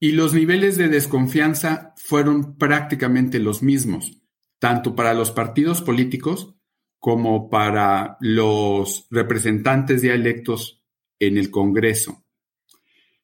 Y 0.00 0.12
los 0.12 0.32
niveles 0.32 0.76
de 0.76 0.88
desconfianza 0.88 1.94
fueron 1.96 2.56
prácticamente 2.56 3.38
los 3.38 3.62
mismos, 3.62 4.22
tanto 4.58 4.94
para 4.94 5.14
los 5.14 5.30
partidos 5.30 5.82
políticos 5.82 6.54
como 6.98 7.48
para 7.48 8.16
los 8.20 9.06
representantes 9.10 10.02
ya 10.02 10.14
electos 10.14 10.84
en 11.18 11.36
el 11.36 11.50
Congreso. 11.50 12.24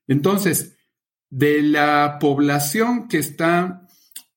Entonces, 0.06 0.76
de 1.30 1.62
la 1.62 2.18
población 2.20 3.08
que 3.08 3.18
está 3.18 3.86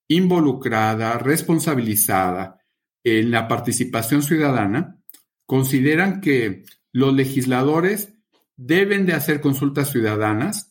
involucrada, 0.08 1.18
responsabilizada 1.18 2.60
en 3.04 3.32
la 3.32 3.48
participación 3.48 4.24
ciudadana, 4.24 5.00
consideran 5.46 6.22
que 6.22 6.66
los 6.92 7.14
legisladores 7.14 8.14
deben 8.56 9.06
de 9.06 9.14
hacer 9.14 9.42
consultas 9.42 9.92
ciudadanas 9.92 10.67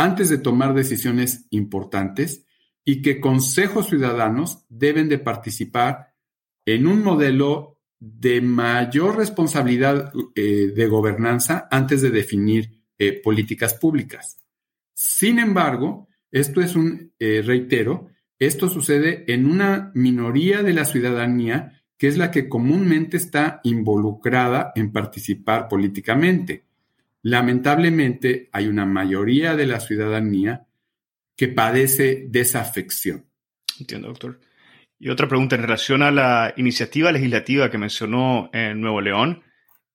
antes 0.00 0.30
de 0.30 0.38
tomar 0.38 0.72
decisiones 0.72 1.46
importantes 1.50 2.46
y 2.86 3.02
que 3.02 3.20
consejos 3.20 3.88
ciudadanos 3.88 4.64
deben 4.70 5.10
de 5.10 5.18
participar 5.18 6.14
en 6.64 6.86
un 6.86 7.04
modelo 7.04 7.78
de 7.98 8.40
mayor 8.40 9.18
responsabilidad 9.18 10.10
eh, 10.34 10.72
de 10.74 10.86
gobernanza 10.86 11.68
antes 11.70 12.00
de 12.00 12.08
definir 12.08 12.82
eh, 12.98 13.20
políticas 13.20 13.74
públicas. 13.74 14.42
Sin 14.94 15.38
embargo, 15.38 16.08
esto 16.30 16.62
es 16.62 16.76
un, 16.76 17.12
eh, 17.18 17.42
reitero, 17.44 18.08
esto 18.38 18.70
sucede 18.70 19.30
en 19.30 19.44
una 19.44 19.92
minoría 19.94 20.62
de 20.62 20.72
la 20.72 20.86
ciudadanía 20.86 21.82
que 21.98 22.08
es 22.08 22.16
la 22.16 22.30
que 22.30 22.48
comúnmente 22.48 23.18
está 23.18 23.60
involucrada 23.64 24.72
en 24.74 24.92
participar 24.92 25.68
políticamente. 25.68 26.69
Lamentablemente, 27.22 28.48
hay 28.52 28.66
una 28.66 28.86
mayoría 28.86 29.56
de 29.56 29.66
la 29.66 29.80
ciudadanía 29.80 30.66
que 31.36 31.48
padece 31.48 32.26
desafección. 32.28 33.26
Entiendo, 33.78 34.08
doctor. 34.08 34.40
Y 34.98 35.08
otra 35.08 35.28
pregunta 35.28 35.56
en 35.56 35.62
relación 35.62 36.02
a 36.02 36.10
la 36.10 36.52
iniciativa 36.56 37.10
legislativa 37.12 37.70
que 37.70 37.78
mencionó 37.78 38.50
en 38.52 38.80
Nuevo 38.80 39.00
León. 39.00 39.42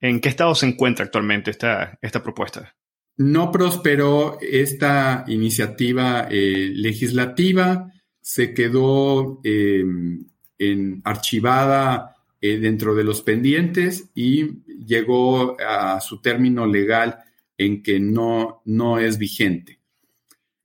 ¿En 0.01 0.19
qué 0.19 0.29
estado 0.29 0.55
se 0.55 0.65
encuentra 0.65 1.05
actualmente 1.05 1.51
esta, 1.51 1.97
esta 2.01 2.23
propuesta? 2.23 2.75
No 3.17 3.51
prosperó 3.51 4.37
esta 4.41 5.23
iniciativa 5.27 6.27
eh, 6.29 6.71
legislativa 6.73 7.91
se 8.25 8.55
quedó 8.55 9.39
em, 9.43 10.25
en, 10.57 11.01
archivada 11.05 12.14
eh, 12.47 12.59
dentro 12.59 12.93
de 12.93 13.03
los 13.03 13.21
pendientes 13.21 14.11
y 14.13 14.63
llegó 14.85 15.57
a 15.59 15.99
su 15.99 16.21
término 16.21 16.67
legal 16.67 17.23
en 17.57 17.81
que 17.81 17.99
no, 17.99 18.61
no 18.65 18.99
es 18.99 19.17
vigente. 19.17 19.79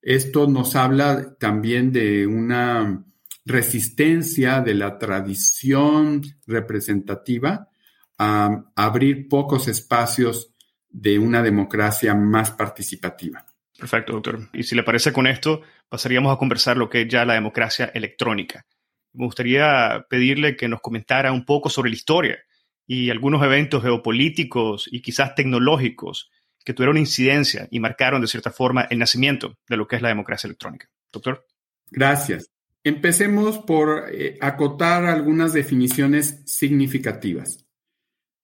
Esto 0.03 0.47
nos 0.47 0.77
habla 0.77 1.37
también 1.39 1.91
de 1.91 2.27
una 2.27 3.03
resistencia 3.47 4.61
de 4.61 4.75
la 4.75 4.99
tradición 4.99 6.23
representativa 6.47 7.71
a 8.19 8.65
abrir 8.77 9.27
pocos 9.27 9.67
espacios 9.67 10.53
de 10.91 11.19
una 11.19 11.43
democracia 11.43 12.15
más 12.15 12.51
participativa. 12.51 13.47
Perfecto, 13.79 14.13
doctor. 14.13 14.51
Y 14.53 14.65
si 14.65 14.75
le 14.75 14.83
parece 14.83 15.15
con 15.15 15.27
esto, 15.27 15.63
pasaríamos 15.89 16.35
a 16.35 16.39
conversar 16.39 16.77
lo 16.77 16.91
que 16.91 17.03
es 17.03 17.09
ya 17.09 17.25
la 17.25 17.35
democracia 17.35 17.91
electrónica. 17.95 18.67
Me 19.13 19.25
gustaría 19.25 20.07
pedirle 20.09 20.57
que 20.57 20.69
nos 20.69 20.81
comentara 20.81 21.33
un 21.33 21.45
poco 21.45 21.69
sobre 21.69 21.91
la 21.91 21.97
historia 21.97 22.39
y 22.87 23.11
algunos 23.11 23.43
eventos 23.43 23.83
geopolíticos 23.83 24.89
y 24.91 25.01
quizás 25.03 25.35
tecnológicos 25.35 26.31
que 26.65 26.75
tuvieron 26.75 26.99
incidencia 26.99 27.69
y 27.71 27.81
marcaron 27.81 28.21
de 28.21 28.27
cierta 28.27 28.51
forma 28.51 28.83
el 28.83 28.99
nacimiento 28.99 29.57
de 29.69 29.77
lo 29.77 29.87
que 29.87 29.97
es 29.97 30.03
la 30.03 30.09
democracia 30.09 30.49
electrónica. 30.49 30.89
Doctor. 31.13 31.47
Gracias. 31.91 32.51
Empecemos 32.83 33.59
por 33.59 34.07
eh, 34.11 34.39
acotar 34.41 35.05
algunas 35.05 35.53
definiciones 35.53 36.43
significativas. 36.47 37.67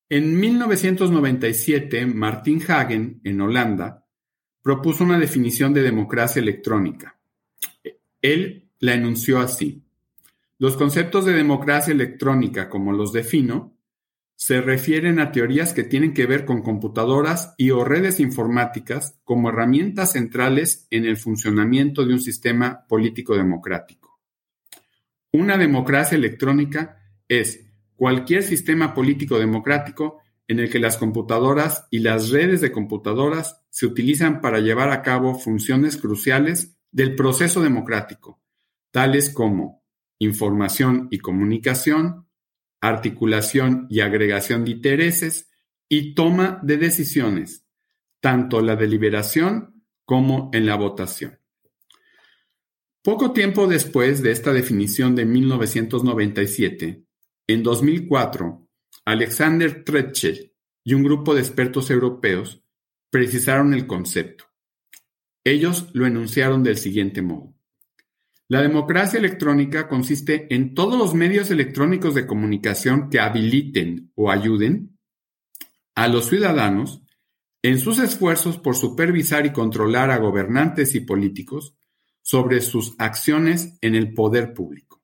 En 0.09 0.39
1997, 0.39 2.07
Martin 2.07 2.63
Hagen, 2.69 3.21
en 3.25 3.41
Holanda, 3.41 4.07
propuso 4.63 5.05
una 5.05 5.19
definición 5.19 5.73
de 5.75 5.83
democracia 5.83 6.41
electrónica. 6.41 7.19
Él 8.21 8.69
la 8.79 8.95
enunció 8.95 9.41
así. 9.41 9.86
Los 10.59 10.77
conceptos 10.77 11.27
de 11.27 11.35
democracia 11.35 11.93
electrónica, 11.93 12.71
como 12.71 12.93
los 12.93 13.13
defino, 13.13 13.77
se 14.37 14.61
refieren 14.61 15.19
a 15.19 15.33
teorías 15.33 15.75
que 15.75 15.83
tienen 15.83 16.15
que 16.15 16.27
ver 16.27 16.45
con 16.45 16.63
computadoras 16.63 17.55
y 17.59 17.71
o 17.71 17.85
redes 17.85 18.21
informáticas 18.21 19.19
como 19.25 19.51
herramientas 19.51 20.13
centrales 20.13 20.87
en 20.91 21.05
el 21.05 21.17
funcionamiento 21.17 22.05
de 22.05 22.15
un 22.15 22.21
sistema 22.21 22.87
político 22.87 23.35
democrático. 23.37 24.21
Una 25.33 25.59
democracia 25.59 26.17
electrónica 26.17 27.03
es 27.29 27.67
cualquier 27.95 28.43
sistema 28.43 28.95
político 28.95 29.39
democrático 29.39 30.21
en 30.49 30.61
el 30.61 30.71
que 30.71 30.79
las 30.79 30.97
computadoras 30.97 31.87
y 31.91 31.99
las 31.99 32.31
redes 32.31 32.61
de 32.61 32.73
computadoras 32.73 33.63
se 33.69 33.85
utilizan 33.85 34.41
para 34.41 34.61
llevar 34.61 34.91
a 34.91 35.03
cabo 35.03 35.35
funciones 35.35 35.97
cruciales 35.97 36.79
del 36.93 37.15
proceso 37.15 37.63
democrático, 37.63 38.41
tales 38.91 39.29
como 39.31 39.86
información 40.19 41.09
y 41.11 41.19
comunicación, 41.19 42.27
articulación 42.81 43.87
y 43.91 44.01
agregación 44.01 44.65
de 44.65 44.73
intereses 44.73 45.51
y 45.89 46.15
toma 46.15 46.61
de 46.63 46.77
decisiones, 46.79 47.67
tanto 48.21 48.61
la 48.61 48.77
deliberación 48.77 49.85
como 50.05 50.51
en 50.53 50.67
la 50.67 50.77
votación. 50.77 51.39
Poco 53.03 53.33
tiempo 53.33 53.67
después 53.67 54.23
de 54.23 54.33
esta 54.33 54.53
definición 54.53 55.15
de 55.15 55.27
1997, 55.27 57.05
en 57.47 57.63
2004, 57.63 58.69
Alexander 59.05 59.85
Tretchell 59.85 60.53
y 60.83 60.95
un 60.95 61.05
grupo 61.05 61.35
de 61.35 61.41
expertos 61.41 61.91
europeos 61.91 62.65
precisaron 63.11 63.75
el 63.75 63.87
concepto. 63.87 64.45
Ellos 65.45 65.89
lo 65.93 66.07
enunciaron 66.07 66.65
del 66.65 66.77
siguiente 66.77 67.23
modo. 67.23 67.56
La 68.49 68.63
democracia 68.63 69.19
electrónica 69.19 69.89
consiste 69.89 70.55
en 70.55 70.75
todos 70.75 70.97
los 70.97 71.15
medios 71.15 71.51
electrónicos 71.51 72.15
de 72.15 72.27
comunicación 72.27 73.11
que 73.11 73.19
habiliten 73.19 74.13
o 74.15 74.31
ayuden 74.31 74.97
a 75.97 76.07
los 76.07 76.27
ciudadanos 76.29 77.03
en 77.63 77.81
sus 77.81 77.99
esfuerzos 77.99 78.59
por 78.59 78.77
supervisar 78.77 79.47
y 79.47 79.53
controlar 79.53 80.13
a 80.13 80.19
gobernantes 80.19 80.95
y 80.95 81.01
políticos 81.01 81.75
sobre 82.23 82.61
sus 82.61 82.95
acciones 82.99 83.77
en 83.81 83.97
el 83.97 84.15
poder 84.15 84.55
público. 84.55 85.03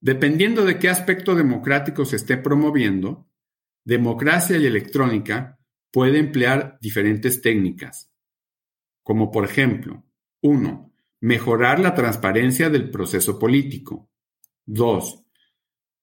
Dependiendo 0.00 0.64
de 0.64 0.80
qué 0.80 0.88
aspecto 0.88 1.36
democrático 1.36 2.04
se 2.04 2.16
esté 2.16 2.36
promoviendo, 2.36 3.28
democracia 3.84 4.56
y 4.56 4.66
electrónica 4.66 5.60
puede 5.92 6.18
emplear 6.18 6.78
diferentes 6.80 7.40
técnicas, 7.40 8.10
como 9.04 9.30
por 9.30 9.44
ejemplo, 9.44 10.04
1. 10.40 10.91
Mejorar 11.22 11.78
la 11.78 11.94
transparencia 11.94 12.68
del 12.68 12.90
proceso 12.90 13.38
político. 13.38 14.10
2. 14.66 15.24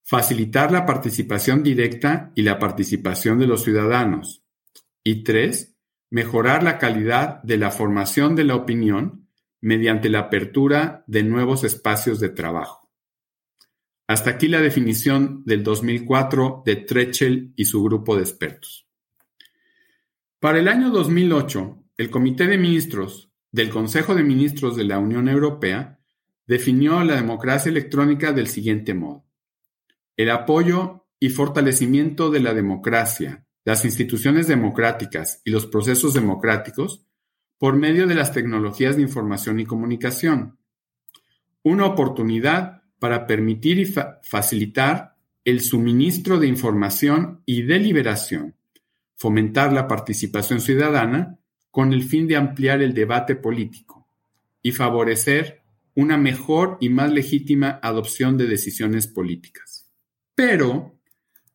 Facilitar 0.05 0.71
la 0.71 0.85
participación 0.85 1.61
directa 1.61 2.31
y 2.35 2.43
la 2.43 2.57
participación 2.57 3.37
de 3.37 3.45
los 3.45 3.65
ciudadanos. 3.65 4.45
Y 5.03 5.25
3. 5.25 5.75
Mejorar 6.09 6.63
la 6.63 6.77
calidad 6.77 7.43
de 7.43 7.57
la 7.57 7.69
formación 7.69 8.33
de 8.33 8.45
la 8.45 8.55
opinión 8.55 9.27
mediante 9.59 10.07
la 10.07 10.19
apertura 10.19 11.03
de 11.05 11.23
nuevos 11.23 11.65
espacios 11.65 12.21
de 12.21 12.29
trabajo. 12.29 12.89
Hasta 14.07 14.29
aquí 14.29 14.47
la 14.47 14.61
definición 14.61 15.43
del 15.45 15.63
2004 15.63 16.63
de 16.65 16.77
Tretchell 16.77 17.51
y 17.57 17.65
su 17.65 17.83
grupo 17.83 18.15
de 18.15 18.21
expertos. 18.21 18.87
Para 20.39 20.59
el 20.59 20.69
año 20.69 20.91
2008, 20.91 21.83
el 21.97 22.09
Comité 22.09 22.47
de 22.47 22.57
Ministros 22.57 23.28
del 23.51 23.69
Consejo 23.69 24.15
de 24.15 24.23
Ministros 24.23 24.75
de 24.75 24.83
la 24.83 24.99
Unión 24.99 25.27
Europea 25.27 25.99
definió 26.45 27.03
la 27.03 27.15
democracia 27.15 27.69
electrónica 27.69 28.31
del 28.33 28.47
siguiente 28.47 28.93
modo. 28.93 29.25
El 30.17 30.29
apoyo 30.31 31.05
y 31.19 31.29
fortalecimiento 31.29 32.29
de 32.29 32.39
la 32.39 32.53
democracia, 32.53 33.45
las 33.65 33.85
instituciones 33.85 34.47
democráticas 34.47 35.41
y 35.45 35.51
los 35.51 35.65
procesos 35.65 36.13
democráticos 36.13 37.05
por 37.57 37.75
medio 37.75 38.07
de 38.07 38.15
las 38.15 38.31
tecnologías 38.31 38.95
de 38.95 39.01
información 39.03 39.59
y 39.59 39.65
comunicación. 39.65 40.57
Una 41.61 41.85
oportunidad 41.85 42.83
para 42.99 43.27
permitir 43.27 43.79
y 43.79 43.85
facilitar 43.85 45.15
el 45.43 45.61
suministro 45.61 46.39
de 46.39 46.47
información 46.47 47.41
y 47.45 47.63
deliberación, 47.63 48.55
fomentar 49.15 49.73
la 49.73 49.87
participación 49.87 50.61
ciudadana 50.61 51.37
con 51.71 51.93
el 51.93 52.03
fin 52.03 52.27
de 52.27 52.35
ampliar 52.35 52.81
el 52.81 52.93
debate 52.93 53.35
político 53.35 54.07
y 54.61 54.71
favorecer 54.71 55.61
una 55.95 56.17
mejor 56.17 56.77
y 56.79 56.89
más 56.89 57.11
legítima 57.11 57.79
adopción 57.81 58.37
de 58.37 58.47
decisiones 58.47 59.07
políticas. 59.07 59.89
Pero 60.35 60.99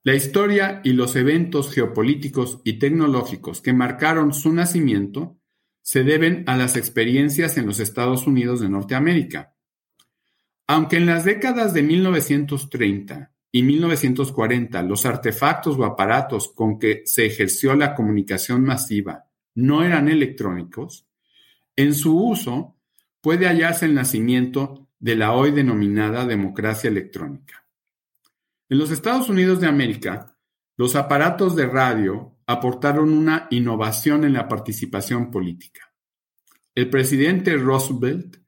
la 0.03 0.15
historia 0.15 0.83
y 0.85 0.93
los 0.93 1.17
eventos 1.17 1.73
geopolíticos 1.73 2.61
y 2.65 2.75
tecnológicos 2.75 3.63
que 3.63 3.73
marcaron 3.73 4.35
su 4.35 4.53
nacimiento 4.53 5.39
se 5.81 6.05
deben 6.05 6.45
a 6.47 6.57
las 6.57 6.77
experiencias 6.77 7.57
en 7.57 7.67
los 7.67 7.81
Estados 7.81 8.27
Unidos 8.27 8.61
de 8.61 8.69
Norteamérica. 8.69 9.55
Aunque 10.67 10.97
en 10.97 11.07
las 11.07 11.25
décadas 11.25 11.75
de 11.75 11.83
1930 11.83 13.33
y 13.51 13.63
1940 13.63 14.83
los 14.83 15.07
artefactos 15.07 15.79
o 15.79 15.85
aparatos 15.85 16.53
con 16.55 16.79
que 16.79 17.03
se 17.07 17.27
ejerció 17.27 17.75
la 17.75 17.95
comunicación 17.95 18.63
masiva 18.63 19.27
no 19.55 19.85
eran 19.85 20.09
electrónicos, 20.09 21.07
en 21.77 21.95
su 21.95 22.19
uso 22.19 22.77
puede 23.21 23.47
hallarse 23.47 23.87
el 23.87 23.95
nacimiento 23.95 24.89
de 24.99 25.17
la 25.17 25.33
hoy 25.33 25.51
denominada 25.51 26.27
democracia 26.27 26.89
electrónica. 26.89 27.67
En 28.69 28.79
los 28.79 28.91
Estados 28.91 29.29
Unidos 29.29 29.61
de 29.61 29.67
América, 29.67 30.37
los 30.77 30.97
aparatos 30.97 31.55
de 31.57 31.67
radio 31.67 32.37
aportaron 32.47 33.13
una 33.13 33.47
innovación 33.51 34.25
en 34.25 34.33
la 34.33 34.49
participación 34.49 35.31
política. 35.31 35.93
El 36.75 36.91
presidente 36.91 37.57
Roosevelt 37.57 38.39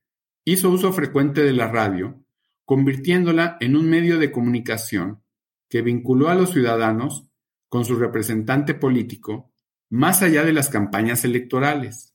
hizo 0.44 0.70
uso 0.70 0.92
frecuente 0.92 1.42
de 1.42 1.52
la 1.52 1.68
radio, 1.68 2.24
convirtiéndola 2.64 3.56
en 3.60 3.76
un 3.76 3.88
medio 3.88 4.18
de 4.18 4.32
comunicación 4.32 5.22
que 5.68 5.82
vinculó 5.82 6.28
a 6.28 6.34
los 6.34 6.50
ciudadanos 6.50 7.28
con 7.68 7.84
su 7.84 7.96
representante 7.96 8.74
político 8.74 9.52
más 9.88 10.22
allá 10.22 10.44
de 10.44 10.52
las 10.52 10.68
campañas 10.68 11.24
electorales. 11.24 12.14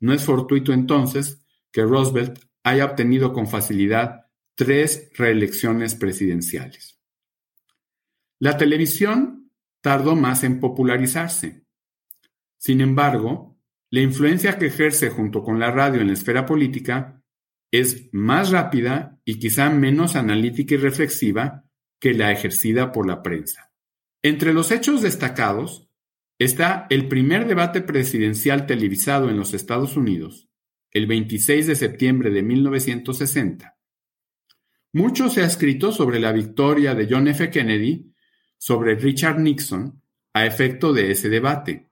No 0.00 0.12
es 0.12 0.24
fortuito 0.24 0.72
entonces 0.72 1.44
que 1.70 1.82
Roosevelt 1.82 2.38
haya 2.64 2.84
obtenido 2.84 3.32
con 3.32 3.48
facilidad 3.48 4.26
tres 4.54 5.10
reelecciones 5.16 5.94
presidenciales. 5.94 7.00
La 8.38 8.56
televisión 8.56 9.50
tardó 9.80 10.16
más 10.16 10.44
en 10.44 10.60
popularizarse. 10.60 11.64
Sin 12.58 12.80
embargo, 12.80 13.58
la 13.90 14.00
influencia 14.00 14.58
que 14.58 14.66
ejerce 14.66 15.10
junto 15.10 15.42
con 15.42 15.58
la 15.58 15.70
radio 15.70 16.00
en 16.00 16.08
la 16.08 16.12
esfera 16.14 16.46
política 16.46 17.22
es 17.70 18.08
más 18.12 18.50
rápida 18.50 19.20
y 19.24 19.38
quizá 19.38 19.70
menos 19.70 20.16
analítica 20.16 20.74
y 20.74 20.78
reflexiva 20.78 21.64
que 21.98 22.14
la 22.14 22.32
ejercida 22.32 22.92
por 22.92 23.06
la 23.06 23.22
prensa. 23.22 23.72
Entre 24.22 24.52
los 24.52 24.70
hechos 24.70 25.02
destacados 25.02 25.90
está 26.44 26.86
el 26.90 27.08
primer 27.08 27.46
debate 27.46 27.82
presidencial 27.82 28.66
televisado 28.66 29.28
en 29.30 29.36
los 29.36 29.54
Estados 29.54 29.96
Unidos, 29.96 30.48
el 30.90 31.06
26 31.06 31.66
de 31.66 31.76
septiembre 31.76 32.30
de 32.30 32.42
1960. 32.42 33.76
Mucho 34.92 35.28
se 35.28 35.42
ha 35.42 35.46
escrito 35.46 35.92
sobre 35.92 36.20
la 36.20 36.32
victoria 36.32 36.94
de 36.94 37.06
John 37.08 37.28
F. 37.28 37.50
Kennedy 37.50 38.12
sobre 38.58 38.94
Richard 38.94 39.38
Nixon 39.38 40.02
a 40.34 40.46
efecto 40.46 40.92
de 40.92 41.10
ese 41.10 41.28
debate. 41.28 41.88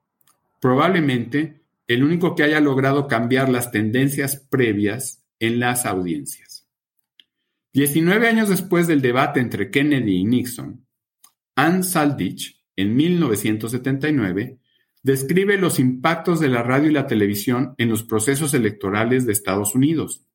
Probablemente 0.59 1.63
el 1.87 2.03
único 2.03 2.35
que 2.35 2.43
haya 2.43 2.59
logrado 2.59 3.07
cambiar 3.07 3.49
las 3.49 3.71
tendencias 3.71 4.37
previas 4.37 5.23
en 5.39 5.59
las 5.59 5.85
audiencias. 5.85 6.67
Diecinueve 7.73 8.27
años 8.27 8.49
después 8.49 8.87
del 8.87 9.01
debate 9.01 9.39
entre 9.39 9.71
Kennedy 9.71 10.17
y 10.17 10.25
Nixon, 10.25 10.85
Ann 11.55 11.83
Saldich, 11.83 12.60
en 12.81 12.95
1979, 12.95 14.57
describe 15.03 15.57
los 15.57 15.79
impactos 15.79 16.39
de 16.39 16.49
la 16.49 16.63
radio 16.63 16.89
y 16.89 16.93
la 16.93 17.07
televisión 17.07 17.75
en 17.77 17.89
los 17.89 18.03
procesos 18.03 18.53
electorales 18.53 19.25
de 19.25 19.33
Estados 19.33 19.75
Unidos, 19.75 20.25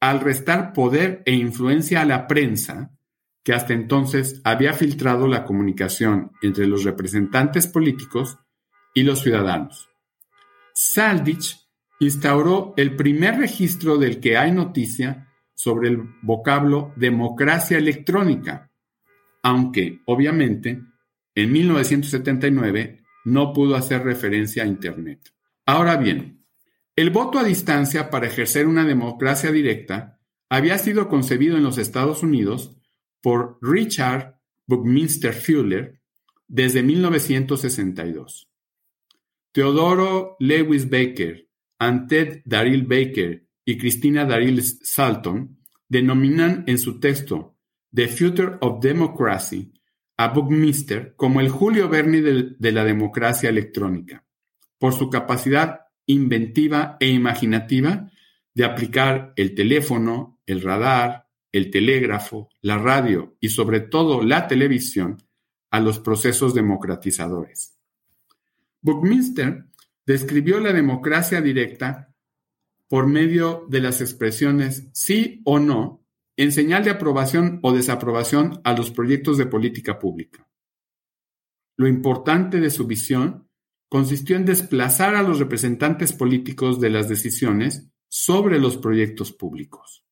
al 0.00 0.20
restar 0.20 0.72
poder 0.72 1.22
e 1.26 1.32
influencia 1.32 2.02
a 2.02 2.04
la 2.04 2.26
prensa, 2.26 2.92
que 3.42 3.52
hasta 3.52 3.74
entonces 3.74 4.40
había 4.44 4.72
filtrado 4.72 5.28
la 5.28 5.44
comunicación 5.44 6.32
entre 6.42 6.66
los 6.66 6.84
representantes 6.84 7.66
políticos 7.66 8.38
y 8.92 9.02
los 9.02 9.20
ciudadanos. 9.20 9.88
Saldich 10.74 11.56
instauró 12.00 12.74
el 12.76 12.96
primer 12.96 13.38
registro 13.38 13.98
del 13.98 14.20
que 14.20 14.36
hay 14.36 14.52
noticia 14.52 15.32
sobre 15.54 15.88
el 15.88 16.02
vocablo 16.22 16.92
democracia 16.96 17.78
electrónica, 17.78 18.70
aunque, 19.42 20.02
obviamente, 20.06 20.82
en 21.36 21.52
1979 21.52 23.04
no 23.24 23.52
pudo 23.52 23.76
hacer 23.76 24.02
referencia 24.02 24.64
a 24.64 24.66
Internet. 24.66 25.32
Ahora 25.66 25.96
bien, 25.96 26.44
el 26.96 27.10
voto 27.10 27.38
a 27.38 27.44
distancia 27.44 28.10
para 28.10 28.26
ejercer 28.26 28.66
una 28.66 28.84
democracia 28.84 29.52
directa 29.52 30.18
había 30.48 30.78
sido 30.78 31.08
concebido 31.08 31.56
en 31.56 31.62
los 31.62 31.76
Estados 31.76 32.22
Unidos 32.22 32.76
por 33.20 33.58
Richard 33.60 34.40
Buckminster 34.66 35.34
Fuller 35.34 36.00
desde 36.48 36.82
1962. 36.82 38.48
Theodoro 39.52 40.36
Lewis 40.40 40.88
Baker, 40.88 41.48
Ted 42.08 42.42
Daryl 42.44 42.82
Baker 42.84 43.46
y 43.64 43.76
Christina 43.76 44.24
Daryl 44.24 44.62
Salton 44.62 45.58
denominan 45.88 46.64
en 46.66 46.78
su 46.78 46.98
texto 46.98 47.56
The 47.92 48.08
Future 48.08 48.56
of 48.60 48.80
Democracy 48.80 49.72
a 50.16 50.28
Buckminster 50.28 51.14
como 51.16 51.40
el 51.40 51.48
Julio 51.48 51.88
Verne 51.88 52.22
de, 52.22 52.72
la 52.72 52.84
democracia 52.84 53.50
electrónica, 53.50 54.24
por 54.78 54.92
su 54.92 55.10
capacidad 55.10 55.80
inventiva 56.06 56.96
e 57.00 57.08
imaginativa 57.08 58.10
de 58.54 58.64
aplicar 58.64 59.32
el 59.36 59.54
teléfono, 59.54 60.40
el 60.46 60.62
radar, 60.62 61.26
el 61.52 61.70
telégrafo, 61.70 62.48
la 62.62 62.78
radio 62.78 63.36
y 63.40 63.50
sobre 63.50 63.80
todo 63.80 64.22
la 64.22 64.46
televisión 64.48 65.22
a 65.70 65.80
los 65.80 65.98
procesos 65.98 66.54
democratizadores. 66.54 67.76
Buckminster 68.80 69.64
describió 70.06 70.60
la 70.60 70.72
democracia 70.72 71.40
directa 71.40 72.14
por 72.88 73.06
medio 73.06 73.66
de 73.68 73.80
las 73.80 74.00
expresiones 74.00 74.88
sí 74.92 75.42
o 75.44 75.58
no 75.58 76.05
en 76.36 76.52
señal 76.52 76.84
de 76.84 76.90
aprobación 76.90 77.60
o 77.62 77.72
desaprobación 77.72 78.60
a 78.64 78.72
los 78.74 78.90
proyectos 78.90 79.38
de 79.38 79.46
política 79.46 79.98
pública. 79.98 80.46
Lo 81.76 81.88
importante 81.88 82.60
de 82.60 82.70
su 82.70 82.86
visión 82.86 83.48
consistió 83.88 84.36
en 84.36 84.44
desplazar 84.44 85.14
a 85.14 85.22
los 85.22 85.38
representantes 85.38 86.12
políticos 86.12 86.80
de 86.80 86.90
las 86.90 87.08
decisiones 87.08 87.88
sobre 88.08 88.58
los 88.58 88.76
proyectos 88.76 89.32
públicos. 89.32 90.04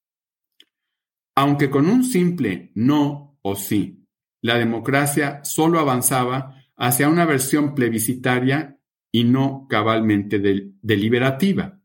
Aunque 1.36 1.70
con 1.70 1.88
un 1.88 2.04
simple 2.04 2.70
no 2.74 3.38
o 3.42 3.56
sí, 3.56 4.06
la 4.40 4.56
democracia 4.56 5.42
solo 5.42 5.80
avanzaba 5.80 6.62
hacia 6.76 7.08
una 7.08 7.24
versión 7.24 7.74
plebiscitaria 7.74 8.78
y 9.10 9.24
no 9.24 9.66
cabalmente 9.68 10.38
deliberativa. 10.82 11.80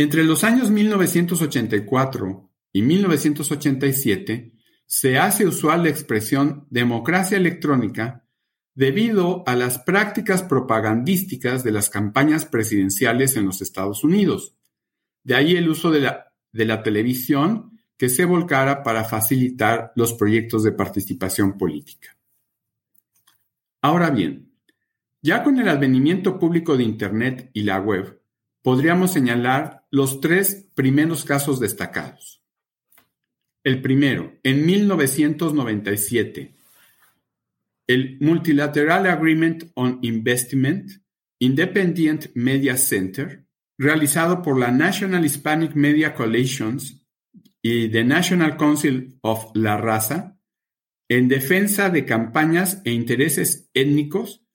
Entre 0.00 0.24
los 0.24 0.44
años 0.44 0.70
1984 0.70 2.50
y 2.72 2.80
1987 2.80 4.54
se 4.86 5.18
hace 5.18 5.46
usual 5.46 5.82
la 5.82 5.90
expresión 5.90 6.66
democracia 6.70 7.36
electrónica 7.36 8.26
debido 8.74 9.44
a 9.46 9.54
las 9.56 9.80
prácticas 9.80 10.42
propagandísticas 10.42 11.64
de 11.64 11.72
las 11.72 11.90
campañas 11.90 12.46
presidenciales 12.46 13.36
en 13.36 13.44
los 13.44 13.60
Estados 13.60 14.02
Unidos. 14.02 14.56
De 15.22 15.34
ahí 15.34 15.54
el 15.56 15.68
uso 15.68 15.90
de 15.90 16.00
la, 16.00 16.32
de 16.50 16.64
la 16.64 16.82
televisión 16.82 17.78
que 17.98 18.08
se 18.08 18.24
volcara 18.24 18.82
para 18.82 19.04
facilitar 19.04 19.92
los 19.96 20.14
proyectos 20.14 20.62
de 20.62 20.72
participación 20.72 21.58
política. 21.58 22.16
Ahora 23.82 24.08
bien, 24.08 24.50
ya 25.20 25.42
con 25.44 25.58
el 25.58 25.68
advenimiento 25.68 26.38
público 26.38 26.78
de 26.78 26.84
Internet 26.84 27.50
y 27.52 27.64
la 27.64 27.78
web, 27.78 28.19
podríamos 28.62 29.12
señalar 29.12 29.86
los 29.90 30.20
tres 30.20 30.68
primeros 30.74 31.24
casos 31.24 31.60
destacados. 31.60 32.42
El 33.62 33.82
primero, 33.82 34.38
en 34.42 34.64
1997, 34.64 36.54
el 37.86 38.18
Multilateral 38.20 39.06
Agreement 39.06 39.64
on 39.74 39.98
Investment, 40.02 40.92
Independent 41.38 42.26
Media 42.34 42.76
Center, 42.76 43.44
realizado 43.76 44.42
por 44.42 44.58
la 44.58 44.70
National 44.70 45.24
Hispanic 45.24 45.74
Media 45.74 46.14
Coalitions 46.14 47.06
y 47.62 47.88
the 47.88 48.04
National 48.04 48.56
Council 48.56 49.18
of 49.22 49.50
La 49.54 49.76
Raza, 49.76 50.38
en 51.08 51.28
defensa 51.28 51.90
de 51.90 52.04
campañas 52.04 52.80
e 52.84 52.92
intereses 52.92 53.70
étnicos 53.74 54.46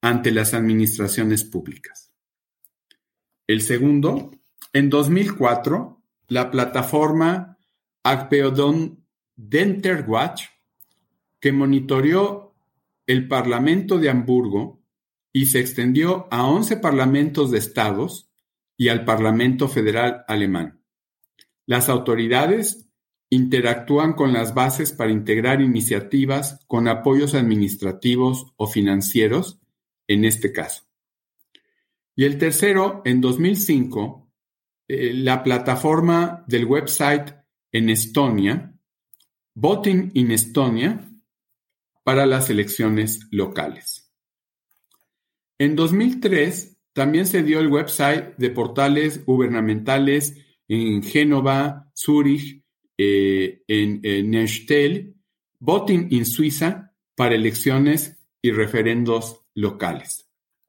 ante 0.00 0.30
las 0.30 0.54
administraciones 0.54 1.44
públicas. 1.44 2.03
El 3.46 3.60
segundo, 3.60 4.30
en 4.72 4.88
2004, 4.90 6.02
la 6.28 6.50
plataforma 6.50 7.58
Agpeodon 8.02 9.04
Denterwatch, 9.36 10.44
que 11.40 11.52
monitoreó 11.52 12.54
el 13.06 13.28
Parlamento 13.28 13.98
de 13.98 14.08
Hamburgo 14.08 14.80
y 15.32 15.46
se 15.46 15.60
extendió 15.60 16.26
a 16.30 16.46
11 16.46 16.78
parlamentos 16.78 17.50
de 17.50 17.58
estados 17.58 18.30
y 18.76 18.88
al 18.88 19.04
Parlamento 19.04 19.68
Federal 19.68 20.24
alemán. 20.26 20.80
Las 21.66 21.88
autoridades 21.88 22.88
interactúan 23.30 24.14
con 24.14 24.32
las 24.32 24.54
bases 24.54 24.92
para 24.92 25.10
integrar 25.10 25.60
iniciativas 25.60 26.60
con 26.66 26.88
apoyos 26.88 27.34
administrativos 27.34 28.52
o 28.56 28.66
financieros, 28.66 29.60
en 30.06 30.24
este 30.24 30.52
caso. 30.52 30.84
Y 32.16 32.24
el 32.24 32.38
tercero, 32.38 33.02
en 33.04 33.20
2005, 33.20 34.30
eh, 34.88 35.12
la 35.14 35.42
plataforma 35.42 36.44
del 36.46 36.64
website 36.64 37.34
en 37.72 37.90
Estonia, 37.90 38.70
Voting 39.54 40.10
in 40.14 40.30
Estonia, 40.30 41.08
para 42.02 42.26
las 42.26 42.50
elecciones 42.50 43.26
locales. 43.30 44.12
En 45.58 45.74
2003, 45.76 46.76
también 46.92 47.26
se 47.26 47.42
dio 47.42 47.60
el 47.60 47.68
website 47.68 48.36
de 48.36 48.50
portales 48.50 49.24
gubernamentales 49.24 50.36
en 50.68 51.02
Génova, 51.02 51.90
Zúrich, 51.94 52.62
eh, 52.96 53.62
en, 53.66 54.30
Neuchâtel, 54.30 55.16
voting 55.58 56.08
in 56.10 56.24
Suiza 56.24 56.94
para 57.16 57.34
elecciones 57.34 58.24
y 58.40 58.52
referendos 58.52 59.40
locales. 59.54 60.23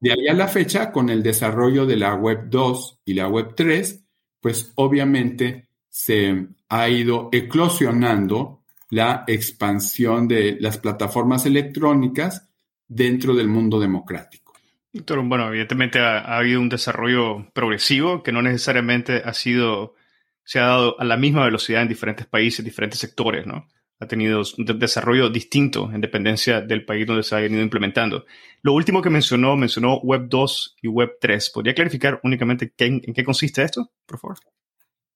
De 0.06 0.12
ahí 0.12 0.28
a 0.28 0.36
la 0.36 0.48
fecha, 0.48 0.91
con 0.91 1.10
el 1.10 1.24
desarrollo 1.24 1.88
de 1.88 1.98
la 1.98 2.13
Web 2.13 2.52
2 2.52 3.00
y 3.06 3.15
la 3.15 3.28
Web 3.28 3.56
3, 3.56 4.06
pues 4.39 4.72
obviamente 4.76 5.70
se 5.89 6.46
ha 6.70 6.89
ido 6.89 7.30
eclosionando 7.32 8.62
la 8.91 9.24
expansión 9.26 10.28
de 10.28 10.58
las 10.60 10.78
plataformas 10.78 11.48
electrónicas 11.48 12.48
dentro 12.88 13.34
del 13.34 13.48
mundo 13.48 13.80
democrático. 13.80 14.54
Doctor, 14.94 15.24
bueno, 15.24 15.48
evidentemente 15.48 15.98
ha, 15.98 16.20
ha, 16.20 16.38
habido 16.38 16.62
un 16.62 16.70
desarrollo 16.70 17.50
progresivo 17.52 18.22
que 18.22 18.32
no 18.32 18.44
necesariamente 18.44 19.24
ha 19.26 19.34
sido 19.34 19.96
se 20.44 20.60
ha 20.60 20.68
dado 20.68 21.00
a 21.00 21.04
la 21.04 21.18
misma 21.18 21.46
velocidad 21.46 21.82
en 21.82 21.88
diferentes 21.88 22.28
países, 22.28 22.63
diferentes 22.63 23.00
sectores, 23.00 23.48
¿no? 23.48 23.68
Ha 23.99 24.08
tenido 24.08 24.41
un 24.58 24.79
desarrollo 24.79 25.29
distinto 25.29 25.89
en 25.93 26.01
dependencia 26.01 26.62
del 26.62 26.84
país 26.84 27.08
donde 27.08 27.23
se 27.23 27.36
ha 27.36 27.39
venido 27.39 27.62
implementando. 27.62 28.25
Lo 28.62 28.73
último 28.73 29.01
que 29.01 29.10
mencionó, 29.10 29.55
mencionó 29.55 29.99
Web 29.99 30.27
2 30.27 30.77
y 30.81 30.88
Web 30.88 31.17
3. 31.21 31.49
¿Podría 31.51 31.73
clarificar 31.73 32.19
únicamente 32.23 32.73
en, 32.77 33.01
qué 33.01 33.23
consiste 33.23 33.63
esto, 33.63 33.91
por 34.05 34.19
favor? 34.19 34.38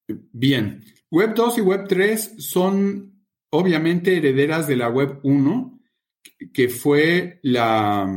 Bien. 0.08 0.84
Web 1.12 1.34
2 1.36 1.58
y 1.58 1.62
Web 1.62 1.88
3 1.88 2.36
son 2.38 3.26
obviamente 3.52 4.16
herederas 4.16 4.68
de 4.68 4.78
la 4.78 4.90
Web 4.90 5.20
1, 5.24 5.80
que 6.54 6.70
fue 6.70 7.40
la 7.44 8.08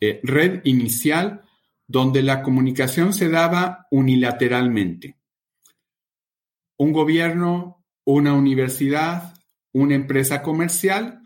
eh, 0.00 0.20
red 0.22 0.62
inicial 0.64 1.42
donde 1.86 2.22
la 2.22 2.42
comunicación 2.42 3.12
se 3.12 3.28
daba 3.28 3.86
unilateralmente 3.92 5.16
un 6.78 6.92
gobierno, 6.92 7.84
una 8.04 8.34
universidad, 8.34 9.34
una 9.76 9.94
empresa 9.94 10.42
comercial 10.42 11.20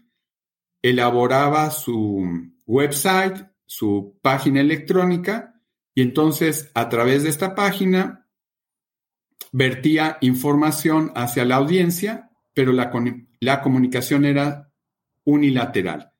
elaboraba 0.82 1.70
su 1.70 2.50
website, 2.66 3.46
su 3.64 4.18
página 4.22 4.60
electrónica, 4.60 5.62
y 5.94 6.02
entonces 6.02 6.68
a 6.74 6.88
través 6.88 7.22
de 7.22 7.28
esta 7.28 7.54
página 7.54 8.28
vertía 9.52 10.18
información 10.20 11.12
hacia 11.14 11.44
la 11.44 11.56
audiencia, 11.56 12.32
pero 12.52 12.72
la, 12.72 12.90
la 13.38 13.62
comunicación 13.62 14.24
era 14.24 14.72
unilateral, 15.22 16.12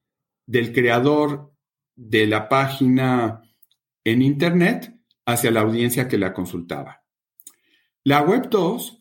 del 0.47 0.73
creador 0.73 1.53
de 1.97 2.29
la 2.29 2.49
página 2.49 3.43
en 4.05 4.23
Internet 4.23 4.97
hacia 5.27 5.51
la 5.51 5.62
audiencia 5.62 6.07
que 6.07 6.16
la 6.16 6.33
consultaba. 6.33 7.03
La 8.05 8.23
Web 8.23 8.51
2 8.51 9.00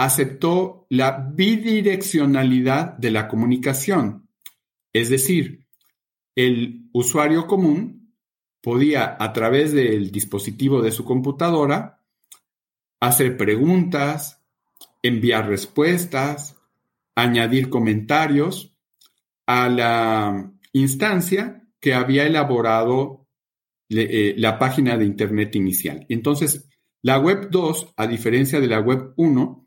aceptó 0.00 0.86
la 0.88 1.30
bidireccionalidad 1.34 2.96
de 2.96 3.10
la 3.10 3.28
comunicación, 3.28 4.30
es 4.94 5.10
decir, 5.10 5.66
el 6.34 6.88
usuario 6.94 7.46
común 7.46 8.16
podía 8.62 9.14
a 9.20 9.34
través 9.34 9.72
del 9.72 10.10
dispositivo 10.10 10.80
de 10.80 10.90
su 10.90 11.04
computadora 11.04 12.00
hacer 12.98 13.36
preguntas, 13.36 14.42
enviar 15.02 15.48
respuestas, 15.48 16.56
añadir 17.14 17.68
comentarios 17.68 18.74
a 19.46 19.68
la 19.68 20.50
instancia 20.72 21.68
que 21.78 21.92
había 21.92 22.26
elaborado 22.26 23.26
eh, 23.90 24.34
la 24.38 24.58
página 24.58 24.96
de 24.96 25.04
Internet 25.04 25.56
inicial. 25.56 26.06
Entonces, 26.08 26.70
la 27.02 27.18
Web 27.18 27.50
2, 27.50 27.92
a 27.98 28.06
diferencia 28.06 28.60
de 28.60 28.66
la 28.66 28.80
Web 28.80 29.12
1, 29.16 29.59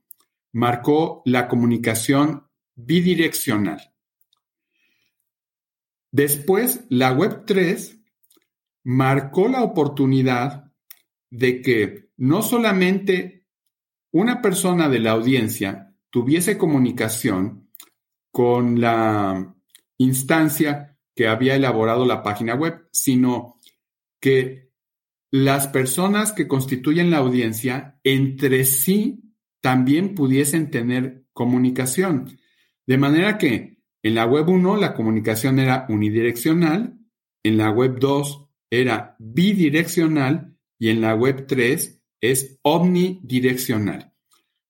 marcó 0.53 1.21
la 1.25 1.47
comunicación 1.47 2.47
bidireccional. 2.75 3.93
Después, 6.11 6.85
la 6.89 7.11
Web 7.11 7.43
3 7.45 7.99
marcó 8.83 9.47
la 9.47 9.63
oportunidad 9.63 10.71
de 11.31 11.61
que 11.61 12.09
no 12.17 12.43
solamente 12.43 13.47
una 14.11 14.41
persona 14.41 14.89
de 14.89 14.99
la 14.99 15.11
audiencia 15.11 15.95
tuviese 16.11 16.57
comunicación 16.57 17.71
con 18.31 18.79
la 18.79 19.55
instancia 19.97 20.97
que 21.15 21.27
había 21.27 21.55
elaborado 21.55 22.05
la 22.05 22.21
página 22.21 22.53
web, 22.53 22.87
sino 22.91 23.59
que 24.19 24.71
las 25.31 25.67
personas 25.67 26.31
que 26.31 26.47
constituyen 26.47 27.09
la 27.09 27.17
audiencia 27.17 27.99
entre 28.03 28.65
sí 28.65 29.32
también 29.63 30.13
pudiesen 30.13 30.69
tener 30.71 31.23
comunicación. 31.31 32.37
De 32.85 32.97
manera 32.97 33.37
que 33.37 33.77
en 34.03 34.15
la 34.15 34.25
web 34.25 34.49
1 34.49 34.75
la 34.75 34.93
comunicación 34.93 35.57
era 35.57 35.85
unidireccional, 35.87 36.99
en 37.43 37.57
la 37.57 37.71
web 37.71 37.97
2 37.97 38.49
era 38.69 39.15
bidireccional 39.19 40.57
y 40.77 40.89
en 40.89 40.99
la 40.99 41.15
web 41.15 41.47
3 41.47 42.01
es 42.19 42.59
omnidireccional. 42.61 44.11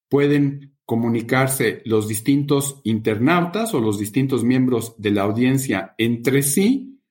Pueden 0.10 0.76
comunicarse 0.86 1.82
los 1.86 2.08
distintos 2.08 2.80
internautas 2.84 3.74
o 3.74 3.80
los 3.80 3.98
distintos 3.98 4.44
miembros 4.44 4.94
de 5.00 5.10
la 5.10 5.24
audiencia 5.24 5.96
entre 5.98 6.44
sí 6.44 7.02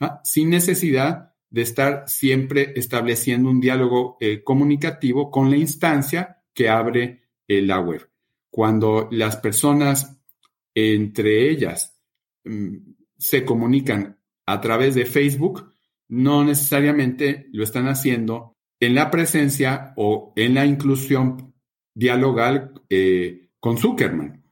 ¿ah? 0.00 0.22
sin 0.24 0.48
necesidad 0.48 1.34
de 1.50 1.60
estar 1.60 2.04
siempre 2.06 2.72
estableciendo 2.76 3.50
un 3.50 3.60
diálogo 3.60 4.16
eh, 4.18 4.42
comunicativo 4.42 5.30
con 5.30 5.50
la 5.50 5.58
instancia 5.58 6.37
que 6.58 6.68
abre 6.68 7.22
eh, 7.46 7.62
la 7.62 7.78
web. 7.78 8.10
Cuando 8.50 9.08
las 9.12 9.36
personas 9.36 10.20
entre 10.74 11.48
ellas 11.50 11.96
mm, 12.42 12.78
se 13.16 13.44
comunican 13.44 14.18
a 14.44 14.60
través 14.60 14.96
de 14.96 15.06
Facebook, 15.06 15.72
no 16.08 16.42
necesariamente 16.42 17.46
lo 17.52 17.62
están 17.62 17.86
haciendo 17.86 18.56
en 18.80 18.96
la 18.96 19.08
presencia 19.08 19.92
o 19.96 20.32
en 20.34 20.54
la 20.54 20.66
inclusión 20.66 21.54
dialogal 21.94 22.72
eh, 22.90 23.50
con 23.60 23.78
Zuckerman. 23.78 24.42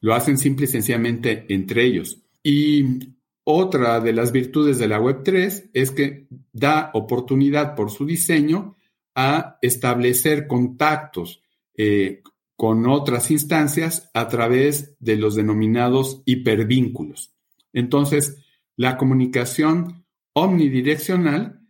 Lo 0.00 0.14
hacen 0.14 0.38
simple 0.38 0.64
y 0.64 0.68
sencillamente 0.68 1.46
entre 1.48 1.84
ellos. 1.84 2.24
Y 2.42 3.14
otra 3.44 4.00
de 4.00 4.12
las 4.12 4.32
virtudes 4.32 4.80
de 4.80 4.88
la 4.88 5.00
Web3 5.00 5.70
es 5.72 5.92
que 5.92 6.26
da 6.52 6.90
oportunidad 6.92 7.76
por 7.76 7.92
su 7.92 8.04
diseño 8.04 8.76
a 9.14 9.58
establecer 9.62 10.48
contactos 10.48 11.41
eh, 11.76 12.22
con 12.56 12.88
otras 12.88 13.30
instancias 13.30 14.10
a 14.14 14.28
través 14.28 14.96
de 15.00 15.16
los 15.16 15.34
denominados 15.34 16.22
hipervínculos. 16.26 17.34
Entonces, 17.72 18.44
la 18.76 18.96
comunicación 18.96 20.06
omnidireccional 20.34 21.60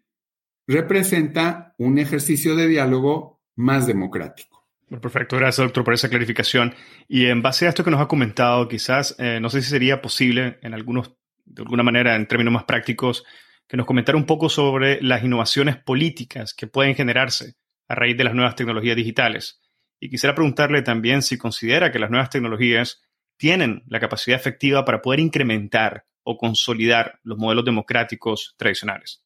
representa 0.67 1.75
un 1.79 1.99
ejercicio 1.99 2.57
de 2.57 2.69
diálogo 2.69 3.41
más 3.57 3.87
democrático. 3.87 4.69
Perfecto, 5.01 5.37
gracias 5.37 5.65
doctor 5.65 5.85
por 5.85 5.95
esa 5.95 6.11
clarificación. 6.11 6.75
Y 7.09 7.27
en 7.27 7.41
base 7.41 7.67
a 7.67 7.71
esto 7.71 7.83
que 7.83 7.91
nos 7.91 8.01
ha 8.01 8.09
comentado, 8.09 8.69
quizás, 8.69 9.17
eh, 9.19 9.39
no 9.41 9.49
sé 9.49 9.63
si 9.63 9.71
sería 9.71 10.03
posible 10.03 10.59
en 10.63 10.75
algunos 10.75 11.13
de 11.45 11.63
alguna 11.63 11.83
manera, 11.83 12.15
en 12.17 12.27
términos 12.27 12.53
más 12.53 12.65
prácticos, 12.65 13.25
que 13.67 13.77
nos 13.77 13.87
comentara 13.87 14.19
un 14.19 14.27
poco 14.27 14.49
sobre 14.49 15.01
las 15.03 15.23
innovaciones 15.25 15.77
políticas 15.77 16.55
que 16.55 16.67
pueden 16.67 16.95
generarse 16.95 17.55
a 17.89 17.95
raíz 17.95 18.17
de 18.17 18.25
las 18.25 18.35
nuevas 18.35 18.57
tecnologías 18.57 18.97
digitales. 18.97 19.62
Y 20.05 20.11
quisiera 20.11 20.35
preguntarle 20.35 20.83
también 20.83 21.23
si 21.23 21.39
considera 21.39 21.93
que 21.93 22.01
las 22.01 22.11
nuevas 22.11 22.29
tecnologías 22.29 23.01
tienen 23.37 23.85
la 23.87 24.01
capacidad 24.01 24.37
efectiva 24.37 24.85
para 24.85 25.01
poder 25.01 25.21
incrementar 25.21 26.07
o 26.25 26.37
consolidar 26.37 27.21
los 27.23 27.39
modelos 27.39 27.65
democráticos 27.65 28.57
tradicionales. 28.59 29.23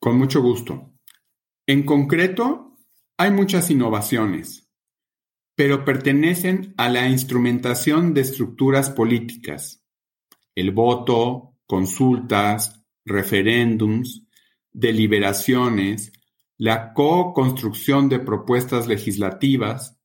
Con 0.00 0.16
mucho 0.16 0.40
gusto. 0.40 0.94
En 1.66 1.82
concreto, 1.82 2.78
hay 3.18 3.30
muchas 3.32 3.70
innovaciones, 3.70 4.70
pero 5.54 5.84
pertenecen 5.84 6.72
a 6.78 6.88
la 6.88 7.06
instrumentación 7.06 8.14
de 8.14 8.22
estructuras 8.22 8.88
políticas. 8.88 9.84
El 10.54 10.70
voto, 10.70 11.54
consultas, 11.66 12.82
referéndums, 13.04 14.26
deliberaciones, 14.72 16.12
la 16.56 16.94
co-construcción 16.94 18.08
de 18.08 18.20
propuestas 18.20 18.86
legislativas, 18.86 19.97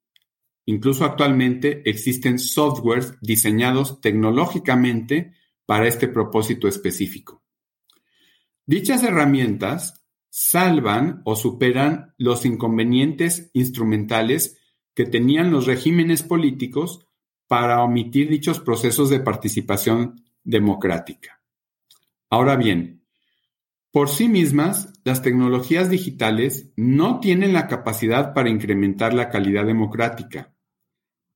incluso 0.66 1.06
actualmente 1.06 1.88
existen 1.90 2.40
softwares 2.40 3.14
diseñados 3.22 4.02
tecnológicamente 4.02 5.34
para 5.66 5.88
este 5.88 6.08
propósito 6.08 6.68
específico. 6.68 7.44
Dichas 8.66 9.04
herramientas 9.04 10.06
salvan 10.30 11.22
o 11.26 11.36
superan 11.36 12.14
los 12.18 12.46
inconvenientes 12.46 13.52
instrumentales 13.54 14.58
que 14.94 15.06
tenían 15.06 15.52
los 15.52 15.66
regímenes 15.66 16.24
políticos 16.24 17.06
para 17.48 17.84
omitir 17.84 18.30
dichos 18.30 18.60
procesos 18.60 19.10
de 19.10 19.20
participación 19.20 20.24
democrática. 20.44 21.42
Ahora 22.30 22.56
bien, 22.56 23.04
por 23.92 24.10
sí 24.10 24.28
mismas, 24.28 24.92
las 25.04 25.22
tecnologías 25.22 25.90
digitales 25.90 26.72
no 26.76 27.20
tienen 27.20 27.54
la 27.54 27.68
capacidad 27.68 28.34
para 28.34 28.50
incrementar 28.50 29.14
la 29.14 29.30
calidad 29.30 29.68
democrática. 29.68 30.53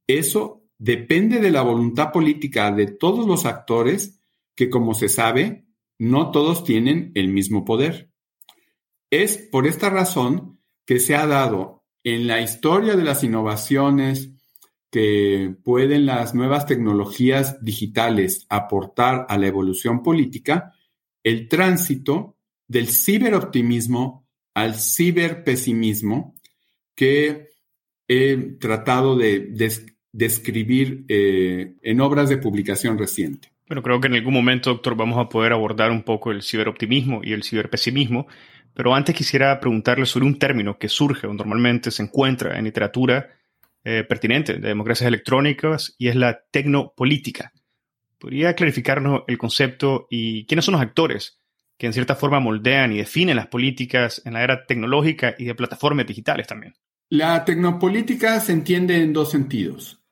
Eso 0.07 0.63
depende 0.77 1.39
de 1.39 1.51
la 1.51 1.61
voluntad 1.61 2.11
política 2.11 2.71
de 2.71 2.87
todos 2.87 3.27
los 3.27 3.45
actores 3.45 4.21
que, 4.55 4.69
como 4.69 4.93
se 4.93 5.09
sabe, 5.09 5.65
no 5.99 6.31
todos 6.31 6.63
tienen 6.63 7.11
el 7.15 7.29
mismo 7.29 7.65
poder. 7.65 8.11
Es 9.09 9.37
por 9.37 9.67
esta 9.67 9.89
razón 9.89 10.59
que 10.85 10.99
se 10.99 11.15
ha 11.15 11.27
dado 11.27 11.83
en 12.03 12.27
la 12.27 12.41
historia 12.41 12.95
de 12.95 13.03
las 13.03 13.23
innovaciones 13.23 14.31
que 14.89 15.53
pueden 15.63 16.05
las 16.05 16.33
nuevas 16.33 16.65
tecnologías 16.65 17.63
digitales 17.63 18.45
aportar 18.49 19.25
a 19.27 19.37
la 19.37 19.47
evolución 19.47 20.01
política, 20.01 20.73
el 21.23 21.49
tránsito 21.49 22.37
del 22.67 22.87
ciberoptimismo 22.87 24.25
al 24.53 24.75
ciberpesimismo 24.75 26.35
que 26.95 27.49
he 28.07 28.37
tratado 28.59 29.17
de 29.17 29.51
describir 30.11 31.05
eh, 31.07 31.75
en 31.81 32.01
obras 32.01 32.29
de 32.29 32.37
publicación 32.37 32.97
reciente. 32.97 33.51
Bueno, 33.67 33.83
creo 33.83 33.99
que 33.99 34.07
en 34.07 34.15
algún 34.15 34.33
momento, 34.33 34.69
doctor, 34.69 34.95
vamos 34.95 35.17
a 35.17 35.27
poder 35.29 35.51
abordar 35.51 35.91
un 35.91 36.03
poco 36.03 36.31
el 36.31 36.41
ciberoptimismo 36.41 37.21
y 37.23 37.33
el 37.33 37.43
ciberpesimismo, 37.43 38.27
pero 38.73 38.95
antes 38.95 39.15
quisiera 39.15 39.59
preguntarle 39.59 40.05
sobre 40.05 40.25
un 40.25 40.39
término 40.39 40.77
que 40.77 40.87
surge 40.87 41.27
o 41.27 41.33
normalmente 41.33 41.91
se 41.91 42.03
encuentra 42.03 42.57
en 42.57 42.65
literatura 42.65 43.29
eh, 43.83 44.03
pertinente 44.07 44.53
de 44.53 44.67
democracias 44.69 45.07
electrónicas 45.07 45.95
y 45.97 46.07
es 46.07 46.15
la 46.15 46.39
tecnopolítica. 46.51 47.51
¿Podría 48.17 48.55
clarificarnos 48.55 49.23
el 49.27 49.37
concepto 49.37 50.07
y 50.09 50.45
quiénes 50.45 50.65
son 50.65 50.73
los 50.73 50.81
actores 50.81 51.39
que 51.77 51.85
en 51.85 51.93
cierta 51.93 52.15
forma 52.15 52.39
moldean 52.39 52.91
y 52.91 52.97
definen 52.97 53.35
las 53.35 53.47
políticas 53.47 54.21
en 54.25 54.33
la 54.33 54.43
era 54.43 54.65
tecnológica 54.65 55.35
y 55.37 55.45
de 55.45 55.55
plataformas 55.55 56.07
digitales 56.07 56.47
también. 56.47 56.73
La 57.09 57.45
tecnopolítica 57.45 58.37
se 58.41 58.51
entiende 58.51 59.01
en 59.01 59.13
dos 59.13 59.31
sentidos. 59.31 60.03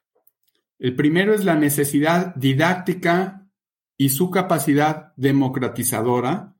El 0.79 0.95
primero 0.95 1.33
es 1.33 1.43
la 1.43 1.55
necesidad 1.55 2.33
didáctica 2.35 3.49
y 3.97 4.09
su 4.09 4.31
capacidad 4.31 5.13
democratizadora 5.17 6.55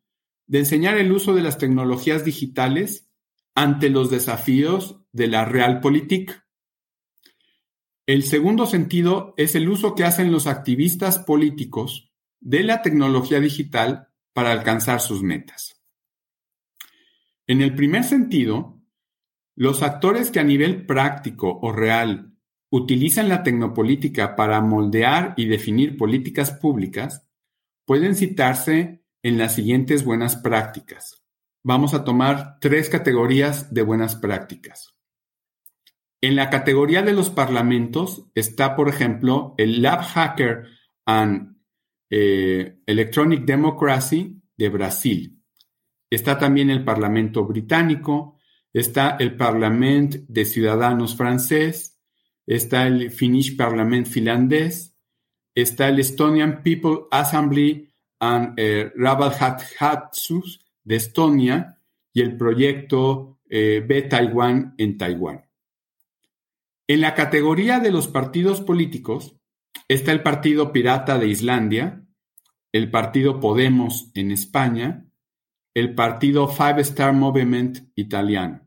de 0.45 0.60
enseñar 0.60 0.98
el 0.98 1.13
uso 1.13 1.34
de 1.34 1.41
las 1.41 1.58
tecnologías 1.58 2.26
digitales 2.26 3.10
ante 3.56 3.89
los 3.89 4.10
desafíos 4.10 5.00
de 5.13 5.28
la 5.28 5.45
realpolitik. 5.45 6.43
El 8.06 8.24
segundo 8.24 8.65
sentido 8.65 9.34
es 9.38 9.56
el 9.56 9.69
uso 9.69 9.95
que 9.95 10.04
hacen 10.04 10.34
los 10.34 10.48
activistas 10.48 11.17
políticos 11.17 12.12
de 12.41 12.63
la 12.63 12.82
tecnología 12.82 13.39
digital 13.39 14.10
para 14.34 14.52
alcanzar 14.52 15.00
sus 15.00 15.24
metas. 15.24 15.82
En 17.48 17.62
el 17.62 17.74
primer 17.74 18.04
sentido, 18.04 18.75
los 19.56 19.84
actores 19.84 20.32
que 20.32 20.39
a 20.39 20.44
nivel 20.44 20.86
práctico 20.86 21.60
o 21.62 21.72
real 21.72 22.34
utilizan 22.70 23.30
la 23.30 23.44
tecnopolítica 23.44 24.36
para 24.36 24.60
moldear 24.62 25.34
y 25.38 25.46
definir 25.46 25.98
políticas 25.98 26.52
públicas 26.52 27.28
pueden 27.86 28.15
citarse 28.15 29.04
en 29.24 29.38
las 29.38 29.56
siguientes 29.56 30.04
buenas 30.04 30.36
prácticas. 30.36 31.24
Vamos 31.63 31.94
a 31.94 32.04
tomar 32.04 32.60
tres 32.60 32.89
categorías 32.89 33.74
de 33.74 33.82
buenas 33.82 34.15
prácticas. 34.15 34.94
En 36.22 36.36
la 36.36 36.50
categoría 36.50 37.02
de 37.02 37.13
los 37.13 37.30
parlamentos 37.30 38.28
está, 38.36 38.76
por 38.76 38.89
ejemplo, 38.89 39.54
el 39.58 39.82
Lab 39.82 40.02
Hacker 40.02 40.68
and 41.06 41.56
eh, 42.10 42.80
Electronic 42.86 43.46
Democracy 43.46 44.41
de 44.58 44.70
Brasil. 44.70 45.41
Está 46.10 46.38
también 46.38 46.70
el 46.70 46.84
Parlamento 46.84 47.46
británico, 47.46 48.35
está 48.80 49.18
el 49.20 49.36
Parlamento 49.36 50.20
de 50.28 50.46
Ciudadanos 50.46 51.16
francés, 51.16 52.00
está 52.46 52.86
el 52.88 53.12
Finnish 53.12 53.56
Parliament 53.56 54.08
finlandés, 54.08 54.96
está 55.56 55.88
el 55.90 56.00
Estonian 56.00 56.62
People 56.62 57.08
Assembly 57.12 57.92
and 58.20 58.54
eh, 58.58 58.92
Rabalhatsus 58.96 60.66
de 60.84 60.96
Estonia 60.96 61.80
y 62.14 62.22
el 62.22 62.38
proyecto 62.38 63.40
eh, 63.50 63.84
B-Taiwan 63.88 64.76
en 64.78 64.98
Taiwán. 64.98 65.46
En 66.88 67.02
la 67.02 67.16
categoría 67.16 67.80
de 67.80 67.92
los 67.92 68.08
partidos 68.08 68.62
políticos 68.62 69.36
Está 69.88 70.12
el 70.12 70.24
Partido 70.24 70.72
Pirata 70.72 71.20
de 71.20 71.28
Islandia, 71.28 72.04
el 72.72 72.90
Partido 72.90 73.40
Podemos 73.40 74.10
en 74.16 74.32
España, 74.32 75.06
el 75.76 75.94
Partido 75.94 76.48
Five 76.48 76.82
Star 76.82 77.14
Movement 77.14 77.90
italiano. 77.94 78.64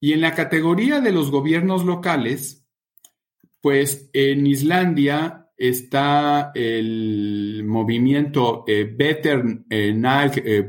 Y 0.00 0.12
en 0.12 0.20
la 0.20 0.34
categoría 0.34 1.00
de 1.00 1.12
los 1.12 1.30
gobiernos 1.30 1.84
locales, 1.84 2.66
pues 3.60 4.10
en 4.12 4.46
Islandia 4.46 5.50
está 5.56 6.52
el 6.54 7.64
movimiento 7.66 8.64
eh, 8.66 8.84
Better 8.84 9.64
eh, 9.68 10.00
eh 10.44 10.68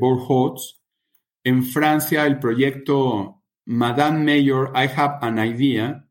en 1.44 1.64
Francia 1.64 2.26
el 2.26 2.40
proyecto 2.40 3.44
Madame 3.66 4.24
Mayor 4.26 4.72
I 4.76 4.90
Have 4.96 5.20
an 5.22 5.38
Idea, 5.38 6.10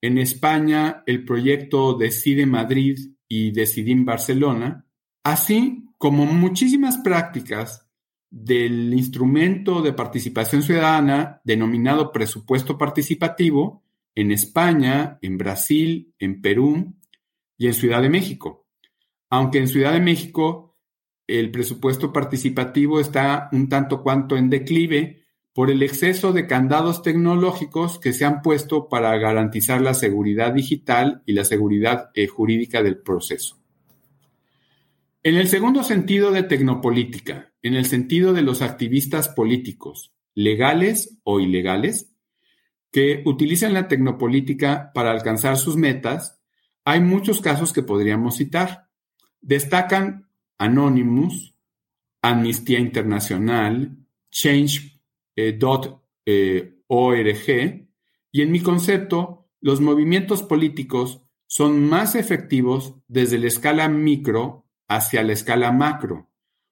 en 0.00 0.18
España, 0.18 1.02
el 1.06 1.24
proyecto 1.24 1.94
Decide 1.94 2.46
Madrid 2.46 2.96
y 3.28 3.50
Decidim 3.50 4.04
Barcelona, 4.04 4.86
así 5.24 5.84
como 5.98 6.26
muchísimas 6.26 6.98
prácticas 6.98 7.85
del 8.30 8.92
instrumento 8.92 9.82
de 9.82 9.92
participación 9.92 10.62
ciudadana 10.62 11.40
denominado 11.44 12.12
presupuesto 12.12 12.76
participativo 12.76 13.82
en 14.14 14.32
España, 14.32 15.18
en 15.22 15.38
Brasil, 15.38 16.14
en 16.18 16.40
Perú 16.40 16.94
y 17.56 17.66
en 17.66 17.74
Ciudad 17.74 18.02
de 18.02 18.10
México. 18.10 18.66
Aunque 19.30 19.58
en 19.58 19.68
Ciudad 19.68 19.92
de 19.92 20.00
México 20.00 20.66
el 21.26 21.50
presupuesto 21.50 22.12
participativo 22.12 23.00
está 23.00 23.48
un 23.52 23.68
tanto 23.68 24.02
cuanto 24.02 24.36
en 24.36 24.48
declive 24.48 25.24
por 25.52 25.70
el 25.70 25.82
exceso 25.82 26.32
de 26.32 26.46
candados 26.46 27.02
tecnológicos 27.02 27.98
que 27.98 28.12
se 28.12 28.24
han 28.24 28.42
puesto 28.42 28.88
para 28.88 29.16
garantizar 29.16 29.80
la 29.80 29.94
seguridad 29.94 30.52
digital 30.52 31.22
y 31.24 31.32
la 31.32 31.44
seguridad 31.44 32.10
eh, 32.14 32.26
jurídica 32.26 32.82
del 32.82 32.98
proceso. 32.98 33.58
En 35.22 35.34
el 35.34 35.48
segundo 35.48 35.82
sentido 35.82 36.30
de 36.30 36.44
tecnopolítica, 36.44 37.52
en 37.66 37.74
el 37.74 37.86
sentido 37.86 38.32
de 38.32 38.42
los 38.42 38.62
activistas 38.62 39.28
políticos, 39.28 40.12
legales 40.34 41.18
o 41.24 41.40
ilegales, 41.40 42.12
que 42.92 43.22
utilizan 43.26 43.74
la 43.74 43.88
tecnopolítica 43.88 44.92
para 44.94 45.10
alcanzar 45.10 45.56
sus 45.56 45.76
metas, 45.76 46.40
hay 46.84 47.00
muchos 47.00 47.40
casos 47.40 47.72
que 47.72 47.82
podríamos 47.82 48.36
citar. 48.36 48.88
Destacan 49.40 50.28
Anonymous, 50.58 51.54
Amnistía 52.22 52.78
Internacional, 52.78 53.96
Change 54.30 55.00
eh, 55.34 55.58
eh, 56.26 56.72
.org 56.88 57.86
y 58.32 58.42
en 58.42 58.52
mi 58.52 58.60
concepto, 58.60 59.48
los 59.60 59.80
movimientos 59.80 60.42
políticos 60.42 61.22
son 61.46 61.88
más 61.88 62.14
efectivos 62.14 62.94
desde 63.08 63.38
la 63.38 63.46
escala 63.46 63.88
micro 63.88 64.66
hacia 64.88 65.22
la 65.22 65.32
escala 65.32 65.72
macro. 65.72 66.30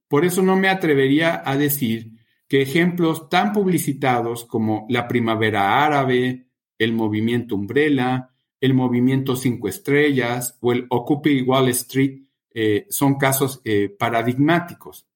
Por 0.09 0.25
eso 0.25 0.43
no 0.43 0.57
me 0.57 0.69
atrevería 0.69 1.43
a 1.45 1.57
decir 1.57 2.13
que 2.49 2.63
ejemplos 2.63 3.29
tan 3.29 3.53
publicitados 3.53 4.45
como 4.45 4.87
la 4.89 5.09
primavera 5.09 5.85
árabe, 5.85 6.47
el 6.79 6.93
movimiento 6.93 7.57
Umbrella, 7.57 8.31
el 8.61 8.75
movimiento 8.75 9.37
Cinco 9.37 9.69
Estrellas 9.69 10.57
o 10.61 10.73
el 10.73 10.87
Occupy 10.89 11.43
Wall 11.43 11.69
Street 11.69 12.23
eh, 12.53 12.87
son 12.89 13.17
casos 13.17 13.61
eh, 13.65 13.95
paradigmáticos. 13.99 15.07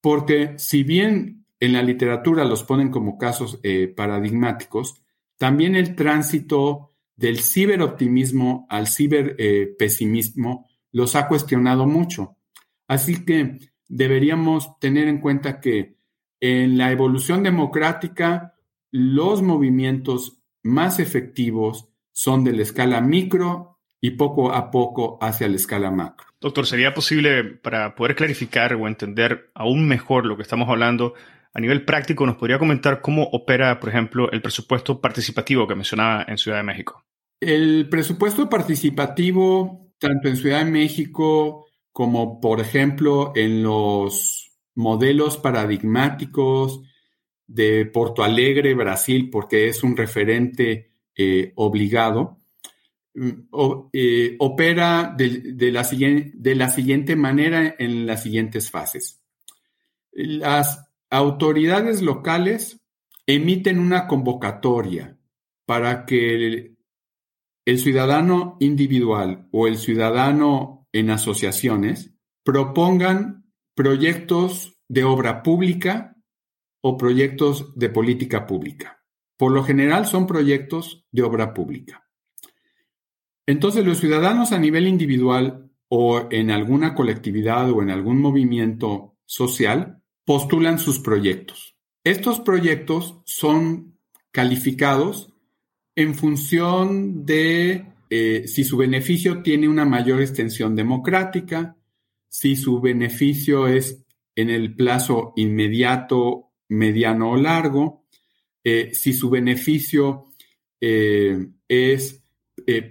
Porque 0.00 0.58
si 0.58 0.82
bien 0.82 1.46
en 1.58 1.72
la 1.72 1.82
literatura 1.82 2.44
los 2.44 2.64
ponen 2.64 2.90
como 2.90 3.18
casos 3.18 3.58
eh, 3.62 3.88
paradigmáticos, 3.88 5.02
también 5.36 5.74
el 5.74 5.94
tránsito 5.94 6.92
del 7.16 7.40
ciberoptimismo 7.40 8.66
al 8.70 8.86
ciberpesimismo 8.86 10.68
los 10.92 11.16
ha 11.16 11.28
cuestionado 11.28 11.86
mucho. 11.86 12.36
Así 12.86 13.24
que 13.24 13.58
deberíamos 13.90 14.78
tener 14.78 15.08
en 15.08 15.18
cuenta 15.18 15.60
que 15.60 15.96
en 16.40 16.78
la 16.78 16.90
evolución 16.90 17.42
democrática, 17.42 18.54
los 18.90 19.42
movimientos 19.42 20.40
más 20.62 20.98
efectivos 20.98 21.88
son 22.12 22.44
de 22.44 22.52
la 22.52 22.62
escala 22.62 23.00
micro 23.00 23.78
y 24.00 24.12
poco 24.12 24.52
a 24.52 24.70
poco 24.70 25.18
hacia 25.20 25.48
la 25.48 25.56
escala 25.56 25.90
macro. 25.90 26.28
Doctor, 26.40 26.66
¿sería 26.66 26.94
posible 26.94 27.44
para 27.44 27.94
poder 27.94 28.14
clarificar 28.14 28.74
o 28.74 28.88
entender 28.88 29.50
aún 29.54 29.86
mejor 29.86 30.24
lo 30.24 30.36
que 30.36 30.42
estamos 30.42 30.68
hablando? 30.70 31.14
A 31.52 31.60
nivel 31.60 31.84
práctico, 31.84 32.24
¿nos 32.24 32.36
podría 32.36 32.58
comentar 32.58 33.02
cómo 33.02 33.24
opera, 33.24 33.78
por 33.80 33.90
ejemplo, 33.90 34.30
el 34.30 34.40
presupuesto 34.40 35.00
participativo 35.00 35.66
que 35.66 35.74
mencionaba 35.74 36.24
en 36.26 36.38
Ciudad 36.38 36.58
de 36.58 36.62
México? 36.62 37.04
El 37.40 37.88
presupuesto 37.90 38.48
participativo, 38.48 39.92
tanto 39.98 40.28
en 40.28 40.36
Ciudad 40.36 40.64
de 40.64 40.70
México 40.70 41.66
como, 41.92 42.40
por 42.40 42.60
ejemplo, 42.60 43.32
en 43.34 43.62
los 43.62 44.52
modelos 44.74 45.36
paradigmáticos 45.36 46.82
de 47.46 47.86
Porto 47.86 48.22
Alegre, 48.22 48.74
Brasil, 48.74 49.28
porque 49.30 49.68
es 49.68 49.82
un 49.82 49.96
referente 49.96 50.92
eh, 51.16 51.52
obligado, 51.56 52.38
mm, 53.14 53.30
eh, 53.92 54.36
opera 54.38 55.14
de, 55.16 55.72
la 55.72 55.82
de 55.82 56.54
la 56.54 56.68
siguiente 56.68 57.16
manera 57.16 57.74
en 57.78 58.06
las 58.06 58.22
siguientes 58.22 58.70
fases. 58.70 59.20
Las 60.12 60.86
autoridades 61.10 62.02
locales 62.02 62.80
emiten 63.26 63.78
una 63.78 64.06
convocatoria 64.06 65.18
para 65.66 66.06
que 66.06 66.76
el 67.64 67.78
ciudadano 67.78 68.56
individual 68.60 69.48
o 69.52 69.66
el 69.66 69.78
ciudadano 69.78 70.79
en 70.92 71.10
asociaciones 71.10 72.12
propongan 72.44 73.44
proyectos 73.74 74.78
de 74.88 75.04
obra 75.04 75.42
pública 75.42 76.16
o 76.80 76.96
proyectos 76.96 77.72
de 77.76 77.90
política 77.90 78.46
pública. 78.46 79.04
Por 79.36 79.52
lo 79.52 79.62
general 79.64 80.06
son 80.06 80.26
proyectos 80.26 81.06
de 81.10 81.22
obra 81.22 81.54
pública. 81.54 82.06
Entonces 83.46 83.84
los 83.84 83.98
ciudadanos 83.98 84.52
a 84.52 84.58
nivel 84.58 84.86
individual 84.86 85.70
o 85.88 86.28
en 86.30 86.50
alguna 86.50 86.94
colectividad 86.94 87.70
o 87.70 87.82
en 87.82 87.90
algún 87.90 88.20
movimiento 88.20 89.16
social 89.26 90.02
postulan 90.24 90.78
sus 90.78 91.00
proyectos. 91.00 91.76
Estos 92.04 92.40
proyectos 92.40 93.20
son 93.24 93.98
calificados 94.30 95.32
en 95.96 96.14
función 96.14 97.26
de 97.26 97.86
eh, 98.12 98.48
si 98.48 98.64
su 98.64 98.76
beneficio 98.76 99.40
tiene 99.40 99.68
una 99.68 99.84
mayor 99.84 100.20
extensión 100.20 100.74
democrática, 100.74 101.76
si 102.28 102.56
su 102.56 102.80
beneficio 102.80 103.68
es 103.68 104.04
en 104.34 104.50
el 104.50 104.74
plazo 104.74 105.32
inmediato, 105.36 106.50
mediano 106.68 107.30
o 107.30 107.36
largo, 107.36 108.06
eh, 108.64 108.90
si 108.92 109.12
su 109.12 109.30
beneficio 109.30 110.26
eh, 110.80 111.50
es 111.68 112.16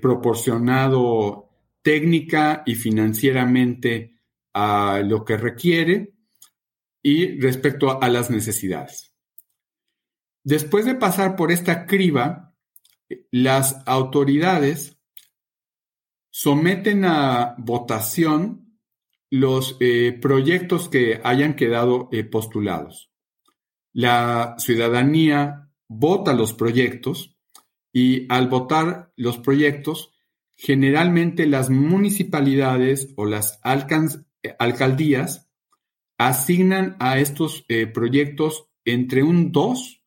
proporcionado 0.02 1.50
técnica 1.84 2.64
y 2.66 2.74
financieramente 2.74 4.16
a 4.54 5.02
lo 5.06 5.24
que 5.24 5.38
requiere 5.38 6.16
y 7.04 7.40
respecto 7.40 8.02
a 8.02 8.10
las 8.10 8.32
necesidades. 8.32 9.14
Después 10.44 10.86
de 10.86 10.96
pasar 10.96 11.36
por 11.36 11.52
esta 11.52 11.86
criba, 11.86 12.56
las 13.32 13.82
autoridades 13.86 14.99
someten 16.30 17.06
a 17.06 17.56
votación 17.58 18.80
los 19.30 19.78
eh, 19.80 20.18
proyectos 20.20 20.90
que 20.90 21.22
hayan 21.24 21.56
quedado 21.56 22.10
eh, 22.12 22.24
postulados. 22.24 23.12
La 23.94 24.56
ciudadanía 24.58 25.70
vota 25.88 26.34
los 26.34 26.54
proyectos 26.54 27.38
y 27.92 28.32
al 28.32 28.48
votar 28.48 29.12
los 29.16 29.38
proyectos, 29.38 30.14
generalmente 30.56 31.48
las 31.48 31.70
municipalidades 31.70 33.14
o 33.16 33.26
las 33.26 33.60
alcaldías 33.64 35.50
asignan 36.18 36.98
a 37.00 37.20
estos 37.20 37.66
eh, 37.68 37.88
proyectos 37.88 38.68
entre 38.86 39.24
un 39.24 39.52
2 39.52 40.04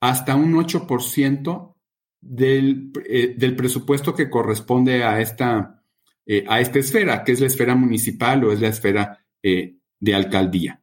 hasta 0.00 0.34
un 0.34 0.54
8% 0.54 1.74
eh, 2.22 3.34
del, 3.36 3.56
presupuesto 3.56 4.14
que 4.14 4.28
corresponde 4.28 5.04
a 5.04 5.20
esta, 5.20 5.82
eh, 6.26 6.44
a 6.46 6.60
esta 6.60 6.78
esfera, 6.78 7.24
que 7.24 7.32
es 7.32 7.40
la 7.40 7.46
esfera 7.46 7.74
municipal 7.74 8.44
o 8.44 8.52
es 8.52 8.60
la 8.60 8.68
esfera 8.68 9.24
eh, 9.42 9.78
de 9.98 10.14
alcaldía. 10.14 10.82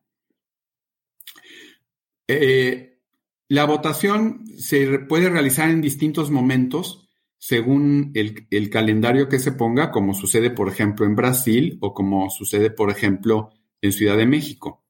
la 3.50 3.66
votación 3.66 4.46
se 4.58 5.00
puede 5.00 5.30
realizar 5.30 5.70
en 5.70 5.82
distintos 5.82 6.30
momentos 6.32 7.08
según 7.38 8.12
el, 8.16 8.48
el, 8.50 8.70
calendario 8.70 9.30
que 9.30 9.40
se 9.40 9.52
ponga, 9.52 9.92
como 9.92 10.14
sucede, 10.14 10.50
por 10.50 10.68
ejemplo, 10.70 11.06
en 11.06 11.16
Brasil 11.16 11.78
o 11.82 11.94
como 11.94 12.30
sucede, 12.32 12.72
por 12.72 12.90
ejemplo, 12.90 13.52
en 13.82 13.94
Ciudad 13.94 14.18
de 14.18 14.26
México. 14.26 14.84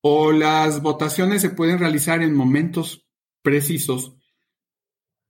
O 0.00 0.32
las 0.32 0.82
votaciones 0.82 1.42
se 1.42 1.50
pueden 1.50 1.78
realizar 1.78 2.22
en 2.22 2.34
momentos 2.34 3.06
precisos 3.42 4.16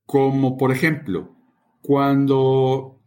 como 0.05 0.57
por 0.57 0.71
ejemplo, 0.71 1.35
cuando 1.81 3.01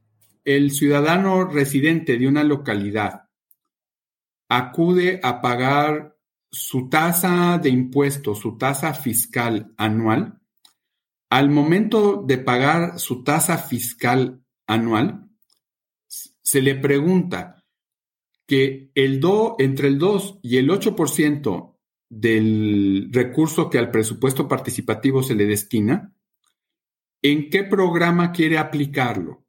el 0.45 0.71
ciudadano 0.71 1.45
residente 1.45 2.19
de 2.19 2.29
una 2.29 2.45
localidad 2.45 3.29
acude 4.49 5.21
a 5.23 5.41
pagar 5.41 6.17
su 6.51 6.89
tasa 6.89 7.59
de 7.59 7.69
impuestos, 7.69 8.39
su 8.39 8.57
tasa 8.57 8.95
fiscal 8.95 9.75
anual, 9.77 10.41
al 11.31 11.51
momento 11.51 12.23
de 12.25 12.39
pagar 12.39 12.99
su 12.99 13.25
tasa 13.25 13.59
fiscal 13.59 14.43
anual, 14.67 15.29
se 16.07 16.63
le 16.63 16.77
pregunta 16.77 17.65
que 18.47 18.91
el 18.95 19.19
do, 19.19 19.57
entre 19.59 19.89
el 19.89 19.99
2 19.99 20.39
y 20.43 20.59
el 20.59 20.71
8% 20.71 21.77
del 22.09 23.09
recurso 23.11 23.69
que 23.69 23.79
al 23.79 23.91
presupuesto 23.91 24.47
participativo 24.47 25.23
se 25.23 25.35
le 25.35 25.47
destina, 25.47 26.15
en 27.23 27.51
qué 27.51 27.65
programa 27.65 28.33
quiere 28.33 28.59
aplicarlo. 28.59 29.45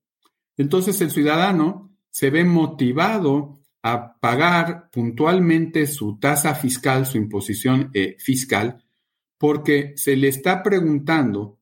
Entonces 0.57 0.99
el 1.01 1.11
ciudadano 1.11 1.95
se 2.09 2.29
ve 2.29 2.43
motivado 2.43 3.59
a 3.83 4.17
pagar 4.19 4.89
puntualmente 4.91 5.87
su 5.87 6.19
tasa 6.19 6.55
fiscal, 6.55 7.05
su 7.05 7.17
imposición 7.17 7.91
eh, 7.93 8.15
fiscal, 8.19 8.83
porque 9.37 9.93
se 9.95 10.15
le 10.15 10.27
está 10.27 10.63
preguntando 10.63 11.59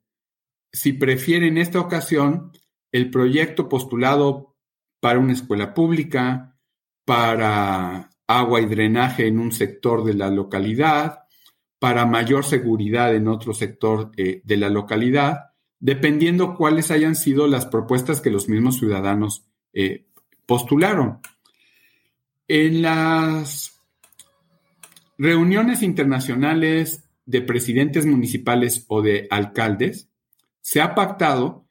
si 0.71 0.93
prefiere 0.93 1.47
en 1.47 1.57
esta 1.57 1.79
ocasión 1.79 2.51
el 2.91 3.11
proyecto 3.11 3.67
postulado 3.67 4.55
para 4.99 5.19
una 5.19 5.33
escuela 5.33 5.73
pública, 5.73 6.57
para 7.05 8.09
agua 8.27 8.61
y 8.61 8.65
drenaje 8.65 9.27
en 9.27 9.39
un 9.39 9.51
sector 9.51 10.03
de 10.03 10.13
la 10.13 10.29
localidad, 10.29 11.25
para 11.79 12.05
mayor 12.05 12.45
seguridad 12.45 13.13
en 13.13 13.27
otro 13.27 13.53
sector 13.53 14.11
eh, 14.17 14.41
de 14.43 14.57
la 14.57 14.69
localidad, 14.69 15.51
dependiendo 15.80 16.55
cuáles 16.55 16.91
hayan 16.91 17.15
sido 17.15 17.47
las 17.47 17.65
propuestas 17.65 18.21
que 18.21 18.32
los 18.32 18.49
mismos 18.49 18.78
ciudadanos 18.78 19.45
eh, 19.73 20.05
postularon. 20.45 21.19
En 22.47 22.82
las 22.82 23.80
reuniones 25.17 25.82
internacionales 25.82 27.03
de 27.26 27.41
presidentes 27.41 28.05
municipales 28.05 28.86
o 28.88 29.01
de 29.01 29.28
alcaldes, 29.30 30.09
se 30.61 30.82
ha 30.82 30.95
pactado 30.95 31.65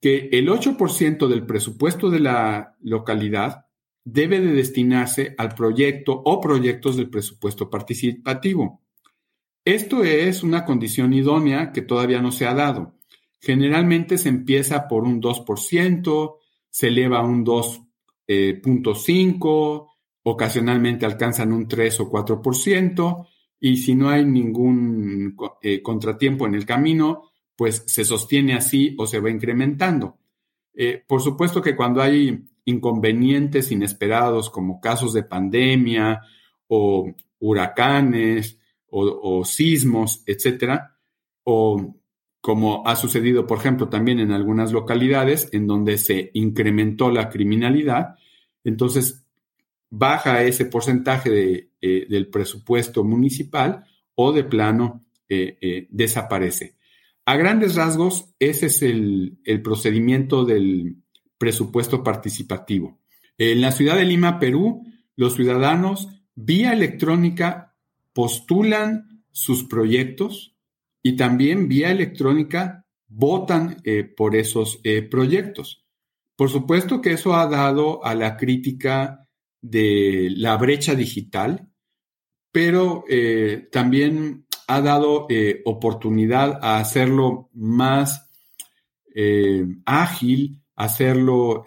que 0.00 0.28
el 0.32 0.48
8% 0.48 1.28
del 1.28 1.46
presupuesto 1.46 2.10
de 2.10 2.20
la 2.20 2.76
localidad 2.80 3.66
debe 4.04 4.40
de 4.40 4.52
destinarse 4.52 5.34
al 5.38 5.54
proyecto 5.54 6.20
o 6.24 6.40
proyectos 6.40 6.96
del 6.96 7.08
presupuesto 7.08 7.70
participativo. 7.70 8.82
Esto 9.64 10.04
es 10.04 10.42
una 10.42 10.66
condición 10.66 11.14
idónea 11.14 11.72
que 11.72 11.80
todavía 11.80 12.20
no 12.20 12.32
se 12.32 12.46
ha 12.46 12.52
dado. 12.52 12.93
Generalmente 13.44 14.18
se 14.18 14.30
empieza 14.30 14.88
por 14.88 15.04
un 15.04 15.20
2%, 15.20 16.36
se 16.70 16.88
eleva 16.88 17.18
a 17.18 17.24
un 17.24 17.44
2.5%, 17.44 19.88
ocasionalmente 20.22 21.04
alcanzan 21.04 21.52
un 21.52 21.68
3 21.68 22.00
o 22.00 22.10
4%, 22.10 23.26
y 23.60 23.76
si 23.76 23.94
no 23.94 24.08
hay 24.08 24.24
ningún 24.24 25.36
eh, 25.62 25.82
contratiempo 25.82 26.46
en 26.46 26.54
el 26.54 26.64
camino, 26.64 27.24
pues 27.56 27.84
se 27.86 28.04
sostiene 28.04 28.54
así 28.54 28.96
o 28.98 29.06
se 29.06 29.20
va 29.20 29.30
incrementando. 29.30 30.18
Eh, 30.74 31.00
por 31.06 31.20
supuesto 31.20 31.62
que 31.62 31.76
cuando 31.76 32.02
hay 32.02 32.44
inconvenientes 32.64 33.70
inesperados 33.70 34.50
como 34.50 34.80
casos 34.80 35.12
de 35.12 35.22
pandemia 35.22 36.20
o 36.66 37.12
huracanes 37.38 38.58
o, 38.96 39.44
sismos, 39.44 40.22
etcétera, 40.24 40.96
o 41.42 41.96
como 42.44 42.86
ha 42.86 42.94
sucedido, 42.94 43.46
por 43.46 43.56
ejemplo, 43.56 43.88
también 43.88 44.20
en 44.20 44.30
algunas 44.30 44.70
localidades 44.70 45.48
en 45.52 45.66
donde 45.66 45.96
se 45.96 46.30
incrementó 46.34 47.10
la 47.10 47.30
criminalidad, 47.30 48.16
entonces 48.64 49.24
baja 49.88 50.42
ese 50.42 50.66
porcentaje 50.66 51.70
eh, 51.80 52.06
del 52.06 52.26
presupuesto 52.28 53.02
municipal 53.02 53.86
o 54.14 54.30
de 54.32 54.44
plano 54.44 55.00
eh, 55.26 55.88
desaparece. 55.88 56.74
A 57.24 57.36
grandes 57.36 57.76
rasgos, 57.76 58.34
ese 58.38 58.66
es 58.66 58.82
el, 58.82 59.38
procedimiento 59.64 60.44
del 60.44 60.96
presupuesto 61.38 62.04
participativo. 62.04 62.98
En 63.38 63.62
la 63.62 63.72
ciudad 63.72 63.96
de 63.96 64.04
Lima, 64.04 64.38
Perú, 64.38 64.84
los 65.16 65.34
ciudadanos 65.34 66.10
vía 66.34 66.74
electrónica 66.74 67.74
postulan 68.12 69.24
sus 69.32 69.64
proyectos 69.64 70.53
y 71.06 71.16
también 71.16 71.68
vía 71.68 71.90
electrónica 71.90 72.86
votan 73.06 73.76
eh, 73.84 74.04
por 74.04 74.34
esos 74.34 74.80
eh, 74.82 75.02
proyectos. 75.02 75.84
Por 76.34 76.48
supuesto 76.48 77.02
que 77.02 77.12
eso 77.12 77.34
ha 77.36 77.46
dado 77.46 78.02
a 78.04 78.14
la 78.14 78.38
crítica 78.38 79.28
de 79.60 80.32
la 80.34 80.56
brecha 80.56 80.94
digital, 80.94 81.68
pero 82.50 83.04
eh, 83.08 83.68
también 83.70 84.46
ha 84.66 84.80
dado 84.80 85.28
oportunidad 85.66 86.58
a 86.62 86.78
hacerlo 86.78 87.50
más 87.52 88.30
ágil, 89.84 90.62
hacerlo 90.74 91.64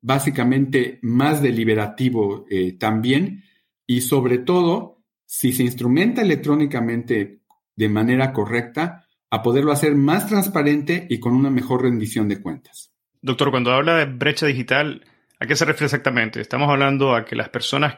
básicamente 0.00 1.00
más 1.02 1.42
deliberativo 1.42 2.46
también 2.78 3.42
y 3.84 4.00
sobre 4.00 4.38
todo, 4.38 5.02
si 5.26 5.52
se 5.52 5.64
instrumenta 5.64 6.22
electrónicamente 6.22 7.40
de 7.76 7.88
manera 7.88 8.32
correcta, 8.32 9.06
a 9.30 9.42
poderlo 9.42 9.72
hacer 9.72 9.94
más 9.94 10.28
transparente 10.28 11.06
y 11.10 11.18
con 11.18 11.34
una 11.34 11.50
mejor 11.50 11.82
rendición 11.82 12.28
de 12.28 12.40
cuentas. 12.40 12.92
Doctor, 13.20 13.50
cuando 13.50 13.72
habla 13.72 13.96
de 13.96 14.04
brecha 14.04 14.46
digital, 14.46 15.04
¿a 15.40 15.46
qué 15.46 15.56
se 15.56 15.64
refiere 15.64 15.86
exactamente? 15.86 16.40
Estamos 16.40 16.68
hablando 16.70 17.14
a 17.14 17.24
que 17.24 17.34
las 17.34 17.48
personas 17.48 17.96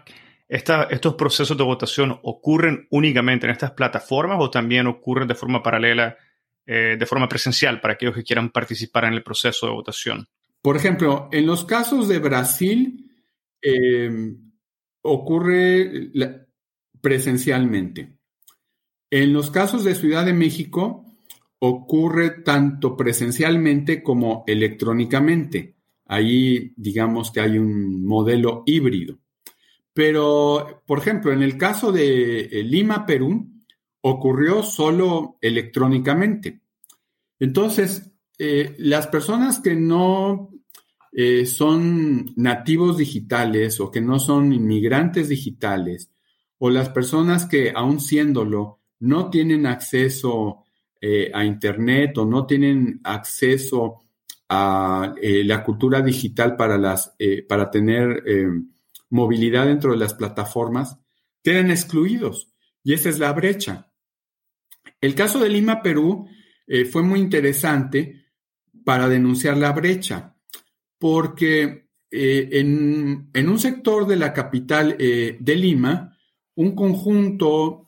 ¿Estos 0.48 1.14
procesos 1.16 1.58
de 1.58 1.64
votación 1.64 2.20
ocurren 2.22 2.86
únicamente 2.90 3.46
en 3.46 3.52
estas 3.52 3.72
plataformas 3.72 4.38
o 4.40 4.48
también 4.48 4.86
ocurren 4.86 5.26
de 5.26 5.34
forma 5.34 5.60
paralela, 5.62 6.16
eh, 6.64 6.96
de 6.98 7.06
forma 7.06 7.28
presencial 7.28 7.80
para 7.80 7.94
aquellos 7.94 8.14
que 8.14 8.22
quieran 8.22 8.50
participar 8.50 9.06
en 9.06 9.14
el 9.14 9.24
proceso 9.24 9.66
de 9.66 9.72
votación? 9.72 10.28
Por 10.62 10.76
ejemplo, 10.76 11.28
en 11.32 11.46
los 11.46 11.64
casos 11.64 12.06
de 12.06 12.20
Brasil 12.20 13.10
eh, 13.60 14.10
ocurre 15.02 16.12
presencialmente. 17.00 18.15
En 19.10 19.32
los 19.32 19.50
casos 19.50 19.84
de 19.84 19.94
Ciudad 19.94 20.24
de 20.24 20.32
México 20.32 21.04
ocurre 21.58 22.30
tanto 22.42 22.96
presencialmente 22.96 24.02
como 24.02 24.44
electrónicamente. 24.46 25.76
Ahí 26.06 26.72
digamos 26.76 27.30
que 27.30 27.40
hay 27.40 27.58
un 27.58 28.04
modelo 28.04 28.62
híbrido. 28.66 29.18
Pero, 29.92 30.82
por 30.86 30.98
ejemplo, 30.98 31.32
en 31.32 31.42
el 31.42 31.56
caso 31.56 31.90
de 31.90 32.40
eh, 32.40 32.62
Lima, 32.62 33.06
Perú, 33.06 33.50
ocurrió 34.02 34.62
solo 34.62 35.38
electrónicamente. 35.40 36.60
Entonces, 37.40 38.12
eh, 38.38 38.74
las 38.78 39.06
personas 39.06 39.60
que 39.60 39.74
no 39.74 40.50
eh, 41.12 41.46
son 41.46 42.34
nativos 42.36 42.98
digitales 42.98 43.80
o 43.80 43.90
que 43.90 44.02
no 44.02 44.18
son 44.18 44.52
inmigrantes 44.52 45.30
digitales, 45.30 46.10
o 46.58 46.68
las 46.68 46.90
personas 46.90 47.46
que, 47.46 47.72
aún 47.74 48.00
siéndolo, 48.00 48.80
no 49.06 49.30
tienen 49.30 49.66
acceso 49.66 50.64
a 51.32 51.44
Internet 51.44 52.18
o 52.18 52.24
no 52.24 52.46
tienen 52.46 53.00
acceso 53.04 54.02
a 54.48 55.14
la 55.20 55.62
cultura 55.62 56.02
digital 56.02 56.56
para, 56.56 56.76
las, 56.78 57.14
para 57.48 57.70
tener 57.70 58.24
movilidad 59.10 59.66
dentro 59.66 59.92
de 59.92 59.98
las 59.98 60.14
plataformas, 60.14 60.98
quedan 61.42 61.70
excluidos. 61.70 62.52
Y 62.82 62.92
esa 62.92 63.08
es 63.08 63.18
la 63.18 63.32
brecha. 63.32 63.92
El 65.00 65.14
caso 65.14 65.38
de 65.38 65.48
Lima, 65.48 65.82
Perú, 65.82 66.28
eh, 66.66 66.84
fue 66.84 67.02
muy 67.02 67.20
interesante 67.20 68.26
para 68.84 69.08
denunciar 69.08 69.56
la 69.56 69.72
brecha, 69.72 70.36
porque 70.98 71.88
eh, 72.10 72.48
en, 72.52 73.48
un 73.48 73.58
sector 73.58 74.06
de 74.06 74.16
la 74.16 74.32
capital 74.32 74.96
eh, 74.98 75.36
de 75.40 75.56
Lima, 75.56 76.16
un 76.54 76.74
conjunto 76.74 77.82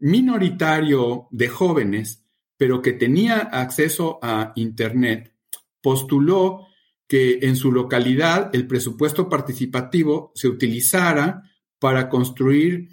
minoritario 0.00 1.28
de 1.30 1.48
jóvenes, 1.48 2.24
pero 2.56 2.82
que 2.82 2.92
tenía 2.92 3.38
acceso 3.38 4.18
a 4.22 4.52
Internet, 4.56 5.34
postuló 5.80 6.66
que 7.08 7.38
en 7.42 7.56
su 7.56 7.70
localidad 7.70 8.50
el 8.54 8.66
presupuesto 8.66 9.28
participativo 9.28 10.32
se 10.34 10.48
utilizara 10.48 11.42
para 11.78 12.08
construir 12.08 12.88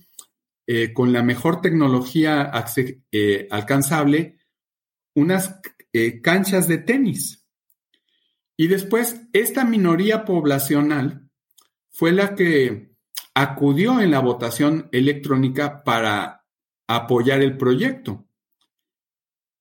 eh, 0.68 0.94
con 0.94 1.12
la 1.12 1.24
mejor 1.24 1.62
tecnología 1.62 2.52
eh, 3.12 3.48
alcanzable 3.50 4.38
unas 5.16 5.60
eh, 5.92 6.22
canchas 6.22 6.68
de 6.68 6.78
tenis. 6.78 7.46
Y 8.56 8.68
después, 8.68 9.22
esta 9.34 9.66
minoría 9.66 10.26
poblacional 10.26 11.30
fue 11.90 12.12
la 12.12 12.36
que 12.36 12.94
acudió 13.34 14.00
en 14.00 14.12
la 14.12 14.20
votación 14.20 14.90
electrónica 14.92 15.84
para 15.84 16.43
apoyar 16.88 17.42
el 17.42 17.58
proyecto. 17.58 18.26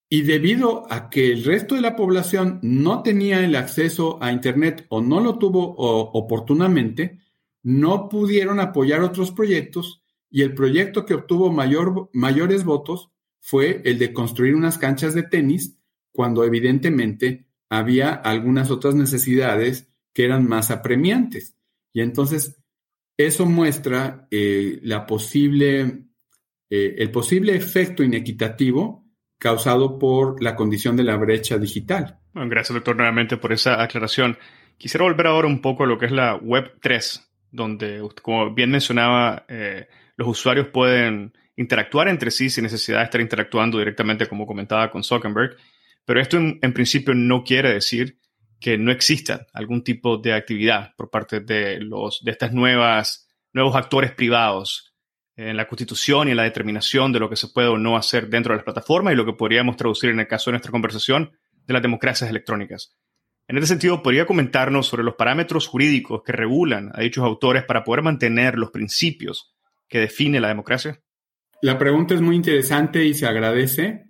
Y 0.08 0.22
debido 0.22 0.86
a 0.92 1.08
que 1.08 1.32
el 1.32 1.44
resto 1.44 1.74
de 1.74 1.80
la 1.80 1.96
población 1.96 2.58
no 2.62 3.02
tenía 3.02 3.44
el 3.44 3.56
acceso 3.56 4.18
a 4.22 4.30
Internet 4.30 4.84
o 4.90 5.00
no 5.00 5.20
lo 5.20 5.38
tuvo 5.38 5.74
oportunamente, 5.76 7.20
no 7.62 8.08
pudieron 8.08 8.60
apoyar 8.60 9.00
otros 9.02 9.30
proyectos 9.30 10.02
y 10.30 10.42
el 10.42 10.54
proyecto 10.54 11.04
que 11.04 11.14
obtuvo 11.14 11.52
mayor, 11.52 12.10
mayores 12.12 12.64
votos 12.64 13.10
fue 13.40 13.82
el 13.84 13.98
de 13.98 14.12
construir 14.12 14.54
unas 14.54 14.78
canchas 14.78 15.14
de 15.14 15.22
tenis, 15.22 15.78
cuando 16.12 16.44
evidentemente 16.44 17.46
había 17.68 18.12
algunas 18.12 18.70
otras 18.70 18.94
necesidades 18.94 19.88
que 20.12 20.24
eran 20.24 20.46
más 20.46 20.70
apremiantes. 20.70 21.56
Y 21.92 22.00
entonces 22.00 22.62
eso 23.16 23.46
muestra 23.46 24.26
eh, 24.30 24.80
la 24.82 25.06
posible, 25.06 26.06
eh, 26.74 27.02
el 27.02 27.10
posible 27.10 27.54
efecto 27.54 28.02
inequitativo 28.02 29.04
causado 29.36 29.98
por 29.98 30.42
la 30.42 30.56
condición 30.56 30.96
de 30.96 31.04
la 31.04 31.16
brecha 31.16 31.58
digital. 31.58 32.20
Bueno, 32.32 32.48
gracias, 32.48 32.72
doctor, 32.72 32.96
nuevamente 32.96 33.36
por 33.36 33.52
esa 33.52 33.82
aclaración. 33.82 34.38
Quisiera 34.78 35.04
volver 35.04 35.26
ahora 35.26 35.48
un 35.48 35.60
poco 35.60 35.84
a 35.84 35.86
lo 35.86 35.98
que 35.98 36.06
es 36.06 36.12
la 36.12 36.36
Web 36.36 36.78
3, 36.80 37.30
donde, 37.50 38.02
como 38.22 38.54
bien 38.54 38.70
mencionaba, 38.70 39.44
eh, 39.48 39.86
los 40.16 40.28
usuarios 40.28 40.68
pueden 40.68 41.36
interactuar 41.56 42.08
entre 42.08 42.30
sí 42.30 42.48
sin 42.48 42.64
necesidad 42.64 43.00
de 43.00 43.04
estar 43.04 43.20
interactuando 43.20 43.78
directamente, 43.78 44.26
como 44.26 44.46
comentaba 44.46 44.90
con 44.90 45.04
Zuckerberg. 45.04 45.58
Pero 46.06 46.22
esto 46.22 46.38
en, 46.38 46.58
en 46.62 46.72
principio 46.72 47.12
no 47.12 47.44
quiere 47.44 47.74
decir 47.74 48.18
que 48.58 48.78
no 48.78 48.92
exista 48.92 49.46
algún 49.52 49.84
tipo 49.84 50.16
de 50.16 50.32
actividad 50.32 50.94
por 50.96 51.10
parte 51.10 51.40
de, 51.40 51.80
los, 51.80 52.24
de 52.24 52.30
estas 52.30 52.54
nuevas, 52.54 53.28
nuevos 53.52 53.76
actores 53.76 54.12
privados 54.12 54.91
en 55.36 55.56
la 55.56 55.66
constitución 55.66 56.28
y 56.28 56.32
en 56.32 56.36
la 56.36 56.42
determinación 56.42 57.12
de 57.12 57.20
lo 57.20 57.30
que 57.30 57.36
se 57.36 57.48
puede 57.48 57.68
o 57.68 57.78
no 57.78 57.96
hacer 57.96 58.28
dentro 58.28 58.52
de 58.52 58.58
las 58.58 58.64
plataformas 58.64 59.14
y 59.14 59.16
lo 59.16 59.24
que 59.24 59.32
podríamos 59.32 59.76
traducir 59.76 60.10
en 60.10 60.20
el 60.20 60.28
caso 60.28 60.50
de 60.50 60.52
nuestra 60.52 60.72
conversación 60.72 61.32
de 61.66 61.72
las 61.72 61.82
democracias 61.82 62.28
electrónicas. 62.28 62.96
En 63.48 63.56
este 63.56 63.68
sentido, 63.68 64.02
¿podría 64.02 64.26
comentarnos 64.26 64.86
sobre 64.86 65.02
los 65.02 65.14
parámetros 65.14 65.66
jurídicos 65.66 66.22
que 66.22 66.32
regulan 66.32 66.90
a 66.94 67.00
dichos 67.00 67.24
autores 67.24 67.64
para 67.64 67.84
poder 67.84 68.02
mantener 68.02 68.56
los 68.56 68.70
principios 68.70 69.54
que 69.88 69.98
define 69.98 70.40
la 70.40 70.48
democracia? 70.48 71.00
La 71.60 71.78
pregunta 71.78 72.14
es 72.14 72.20
muy 72.20 72.36
interesante 72.36 73.04
y 73.04 73.14
se 73.14 73.26
agradece. 73.26 74.06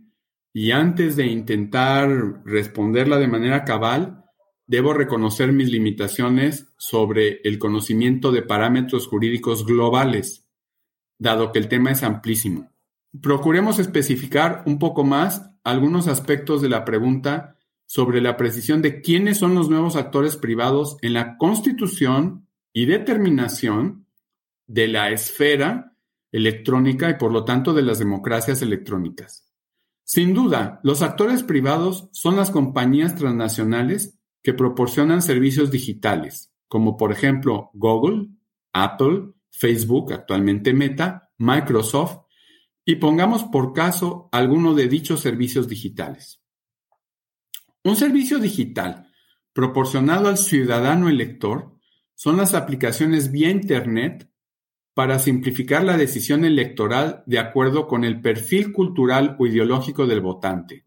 Y 0.52 0.70
antes 0.72 1.16
de 1.16 1.26
intentar 1.26 2.10
responderla 2.44 3.18
de 3.18 3.28
manera 3.28 3.64
cabal, 3.64 4.24
debo 4.66 4.92
reconocer 4.92 5.52
mis 5.52 5.70
limitaciones 5.70 6.72
sobre 6.76 7.40
el 7.44 7.58
conocimiento 7.58 8.32
de 8.32 8.42
parámetros 8.42 9.06
jurídicos 9.06 9.64
globales 9.64 10.42
dado 11.22 11.52
que 11.52 11.60
el 11.60 11.68
tema 11.68 11.92
es 11.92 12.02
amplísimo. 12.02 12.70
Procuremos 13.20 13.78
especificar 13.78 14.62
un 14.66 14.78
poco 14.78 15.04
más 15.04 15.50
algunos 15.64 16.08
aspectos 16.08 16.60
de 16.60 16.68
la 16.68 16.84
pregunta 16.84 17.56
sobre 17.86 18.20
la 18.20 18.36
precisión 18.36 18.82
de 18.82 19.00
quiénes 19.00 19.38
son 19.38 19.54
los 19.54 19.70
nuevos 19.70 19.96
actores 19.96 20.36
privados 20.36 20.96
en 21.02 21.12
la 21.12 21.36
constitución 21.36 22.48
y 22.72 22.86
determinación 22.86 24.06
de 24.66 24.88
la 24.88 25.10
esfera 25.10 25.96
electrónica 26.32 27.10
y 27.10 27.14
por 27.14 27.30
lo 27.30 27.44
tanto 27.44 27.74
de 27.74 27.82
las 27.82 27.98
democracias 27.98 28.62
electrónicas. 28.62 29.52
Sin 30.04 30.34
duda, 30.34 30.80
los 30.82 31.02
actores 31.02 31.42
privados 31.42 32.08
son 32.12 32.36
las 32.36 32.50
compañías 32.50 33.14
transnacionales 33.14 34.18
que 34.42 34.54
proporcionan 34.54 35.22
servicios 35.22 35.70
digitales, 35.70 36.50
como 36.68 36.96
por 36.96 37.12
ejemplo 37.12 37.70
Google, 37.74 38.28
Apple, 38.72 39.28
Facebook, 39.52 40.12
actualmente 40.12 40.72
Meta, 40.72 41.30
Microsoft, 41.38 42.18
y 42.84 42.96
pongamos 42.96 43.44
por 43.44 43.72
caso 43.72 44.28
alguno 44.32 44.74
de 44.74 44.88
dichos 44.88 45.20
servicios 45.20 45.68
digitales. 45.68 46.42
Un 47.84 47.96
servicio 47.96 48.38
digital 48.38 49.08
proporcionado 49.52 50.28
al 50.28 50.38
ciudadano 50.38 51.08
elector 51.08 51.76
son 52.14 52.38
las 52.38 52.54
aplicaciones 52.54 53.30
vía 53.30 53.50
Internet 53.50 54.28
para 54.94 55.18
simplificar 55.18 55.84
la 55.84 55.96
decisión 55.96 56.44
electoral 56.44 57.22
de 57.26 57.38
acuerdo 57.38 57.86
con 57.86 58.04
el 58.04 58.20
perfil 58.20 58.72
cultural 58.72 59.36
o 59.38 59.46
ideológico 59.46 60.06
del 60.06 60.20
votante. 60.20 60.84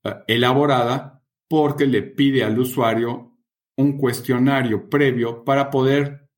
eh, 0.03 0.13
elaborada 0.27 1.23
porque 1.47 1.87
le 1.87 2.03
pide 2.03 2.43
al 2.43 2.59
usuario 2.59 3.39
un 3.77 3.97
cuestionario 3.97 4.87
previo 4.87 5.43
para 5.43 5.71
poder 5.71 6.29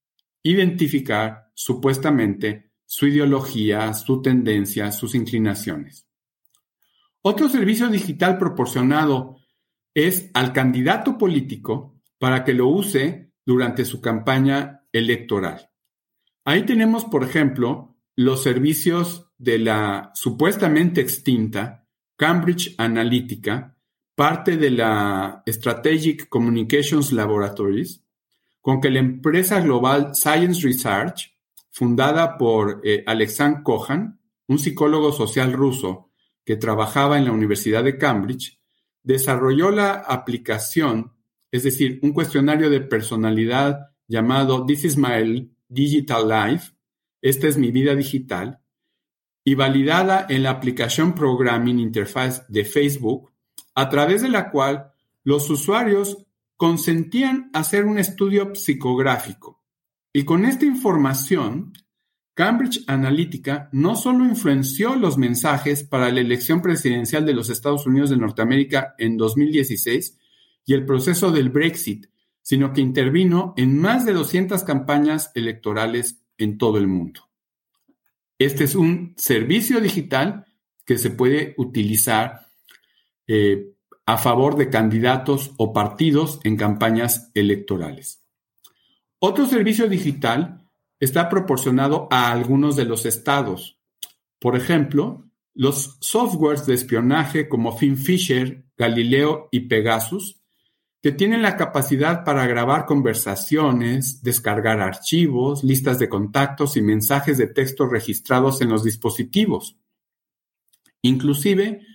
identificar 0.42 1.52
supuestamente 1.54 2.72
su 2.86 3.08
ideología, 3.08 3.94
su 3.94 4.22
tendencia, 4.22 4.94
sus 4.94 5.16
inclinaciones. 5.16 6.09
Otro 7.22 7.50
servicio 7.50 7.90
digital 7.90 8.38
proporcionado 8.38 9.38
es 9.94 10.30
al 10.34 10.54
candidato 10.54 11.18
político 11.18 12.00
para 12.18 12.46
que 12.46 12.54
lo 12.54 12.68
use 12.68 13.34
durante 13.46 13.84
su 13.84 14.00
campaña 14.00 14.86
electoral. 14.94 15.70
Ahí 16.46 16.66
tenemos, 16.66 17.06
por 17.06 17.24
ejemplo, 17.24 17.98
los 18.16 18.44
servicios 18.44 19.32
de 19.38 19.60
la 19.60 20.12
supuestamente 20.14 21.02
extinta 21.02 21.88
Cambridge 22.16 22.76
Analytica, 22.78 23.78
parte 24.16 24.58
de 24.58 24.72
la 24.72 25.44
Strategic 25.48 26.28
Communications 26.28 27.12
Laboratories, 27.12 28.04
con 28.62 28.82
que 28.82 28.90
la 28.90 29.00
empresa 29.00 29.62
global 29.62 30.16
Science 30.16 30.62
Research, 30.62 31.38
fundada 31.72 32.38
por 32.38 32.82
eh, 32.84 33.04
Alexandr 33.08 33.64
Kohan, 33.64 34.20
un 34.48 34.60
psicólogo 34.60 35.12
social 35.12 35.54
ruso 35.54 36.09
que 36.50 36.58
trabajaba 36.58 37.20
en 37.20 37.26
la 37.26 37.32
Universidad 37.32 37.84
de 37.84 38.00
Cambridge, 38.00 38.60
desarrolló 39.04 39.70
la 39.70 39.92
aplicación, 39.92 41.14
es 41.52 41.62
decir, 41.62 42.00
un 42.02 42.12
cuestionario 42.12 42.72
de 42.72 42.82
personalidad 42.82 43.92
llamado 44.08 44.66
This 44.66 44.84
is 44.84 44.98
my 44.98 45.48
digital 45.68 46.28
life, 46.28 46.72
esta 47.22 47.48
es 47.48 47.56
mi 47.60 47.70
vida 47.70 47.94
digital, 47.94 48.64
y 49.44 49.54
validada 49.54 50.26
en 50.28 50.42
la 50.42 50.50
aplicación 50.50 51.14
Programming 51.14 51.78
Interface 51.78 52.42
de 52.50 52.66
Facebook, 52.66 53.32
a 53.76 53.88
través 53.90 54.24
de 54.24 54.30
la 54.30 54.50
cual 54.50 54.92
los 55.24 55.52
usuarios 55.52 56.26
consentían 56.56 57.52
hacer 57.54 57.86
un 57.86 58.00
estudio 58.00 58.56
psicográfico. 58.56 59.62
Y 60.12 60.26
con 60.26 60.46
esta 60.46 60.66
información, 60.66 61.74
Cambridge 62.40 62.86
Analytica 62.88 63.68
no 63.74 63.98
solo 63.98 64.24
influenció 64.24 64.96
los 64.96 65.18
mensajes 65.18 65.84
para 65.84 66.10
la 66.10 66.22
elección 66.22 66.62
presidencial 66.62 67.26
de 67.26 67.34
los 67.34 67.50
Estados 67.50 67.86
Unidos 67.86 68.12
de 68.12 68.16
Norteamérica 68.16 68.96
en 68.98 69.18
2016 69.18 70.18
y 70.66 70.74
el 70.74 70.86
proceso 70.86 71.32
del 71.32 71.50
Brexit, 71.50 72.06
sino 72.42 72.72
que 72.72 72.80
intervino 72.80 73.54
en 73.58 73.78
más 73.78 74.06
de 74.06 74.14
200 74.14 74.64
campañas 74.64 75.34
electorales 75.36 76.22
en 76.38 76.58
todo 76.58 76.78
el 76.78 76.88
mundo. 76.88 77.28
Este 78.38 78.64
es 78.64 78.76
un 78.76 79.16
servicio 79.18 79.82
digital 79.82 80.46
que 80.86 80.98
se 80.98 81.10
puede 81.10 81.56
utilizar 81.58 82.48
eh, 83.28 83.74
a 84.06 84.18
favor 84.18 84.56
de 84.56 84.70
candidatos 84.70 85.52
o 85.58 85.74
partidos 85.74 86.40
en 86.46 86.56
campañas 86.56 87.32
electorales. 87.34 88.24
Otro 89.20 89.46
servicio 89.46 89.90
digital 89.90 90.59
está 91.00 91.30
proporcionado 91.30 92.08
a 92.12 92.32
algunos 92.32 92.76
de 92.76 92.86
los 92.86 93.06
estados. 93.06 93.80
Por 94.40 94.56
ejemplo, 94.56 95.30
los 95.54 95.98
softwares 96.02 96.66
de 96.66 96.74
espionaje 96.74 97.50
como 97.50 97.78
FinFisher, 97.78 98.66
Galileo 98.78 99.50
y 99.52 99.62
Pegasus 99.62 100.40
que 101.02 101.12
tienen 101.14 101.42
la 101.42 101.56
capacidad 101.56 102.26
para 102.26 102.46
grabar 102.46 102.86
conversaciones, 102.86 104.22
descargar 104.22 104.82
archivos, 104.82 105.64
listas 105.64 105.98
de 105.98 106.10
contactos 106.10 106.76
y 106.76 106.82
mensajes 106.82 107.38
de 107.38 107.48
texto 107.48 107.88
registrados 107.88 108.62
en 108.62 108.70
los 108.70 108.84
dispositivos. 108.84 109.78
Inclusive, 111.02 111.86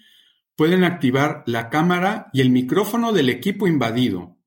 pueden 0.56 0.84
activar 0.84 1.42
la 1.46 1.68
cámara 1.68 2.30
y 2.32 2.40
el 2.40 2.48
micrófono 2.48 3.12
del 3.12 3.28
equipo 3.28 3.66
invadido. 3.66 4.38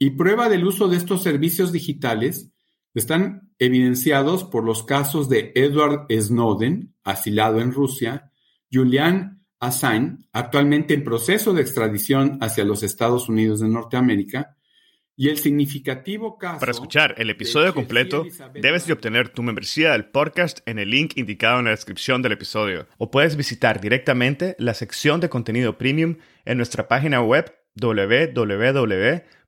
Y 0.00 0.10
prueba 0.10 0.48
del 0.48 0.66
uso 0.66 0.88
de 0.88 0.96
estos 0.96 1.22
servicios 1.22 1.70
digitales 1.70 2.50
están 2.98 3.52
evidenciados 3.58 4.44
por 4.44 4.64
los 4.64 4.82
casos 4.82 5.28
de 5.28 5.52
Edward 5.54 6.06
Snowden, 6.10 6.94
asilado 7.04 7.60
en 7.60 7.72
Rusia, 7.72 8.32
Julian 8.72 9.44
Assange, 9.60 10.24
actualmente 10.32 10.94
en 10.94 11.04
proceso 11.04 11.52
de 11.52 11.62
extradición 11.62 12.38
hacia 12.40 12.64
los 12.64 12.82
Estados 12.82 13.28
Unidos 13.28 13.60
de 13.60 13.68
Norteamérica, 13.68 14.56
y 15.16 15.30
el 15.30 15.38
significativo 15.38 16.38
caso... 16.38 16.60
Para 16.60 16.70
escuchar 16.70 17.16
el 17.18 17.28
episodio 17.28 17.74
completo, 17.74 18.24
debes 18.54 18.86
de 18.86 18.92
obtener 18.92 19.30
tu 19.30 19.42
membresía 19.42 19.90
del 19.90 20.04
podcast 20.04 20.60
en 20.64 20.78
el 20.78 20.90
link 20.90 21.16
indicado 21.16 21.58
en 21.58 21.64
la 21.64 21.72
descripción 21.72 22.22
del 22.22 22.32
episodio, 22.32 22.86
o 22.98 23.10
puedes 23.10 23.34
visitar 23.34 23.80
directamente 23.80 24.54
la 24.60 24.74
sección 24.74 25.18
de 25.20 25.28
contenido 25.28 25.76
premium 25.76 26.18
en 26.44 26.56
nuestra 26.56 26.86
página 26.86 27.20
web 27.20 27.52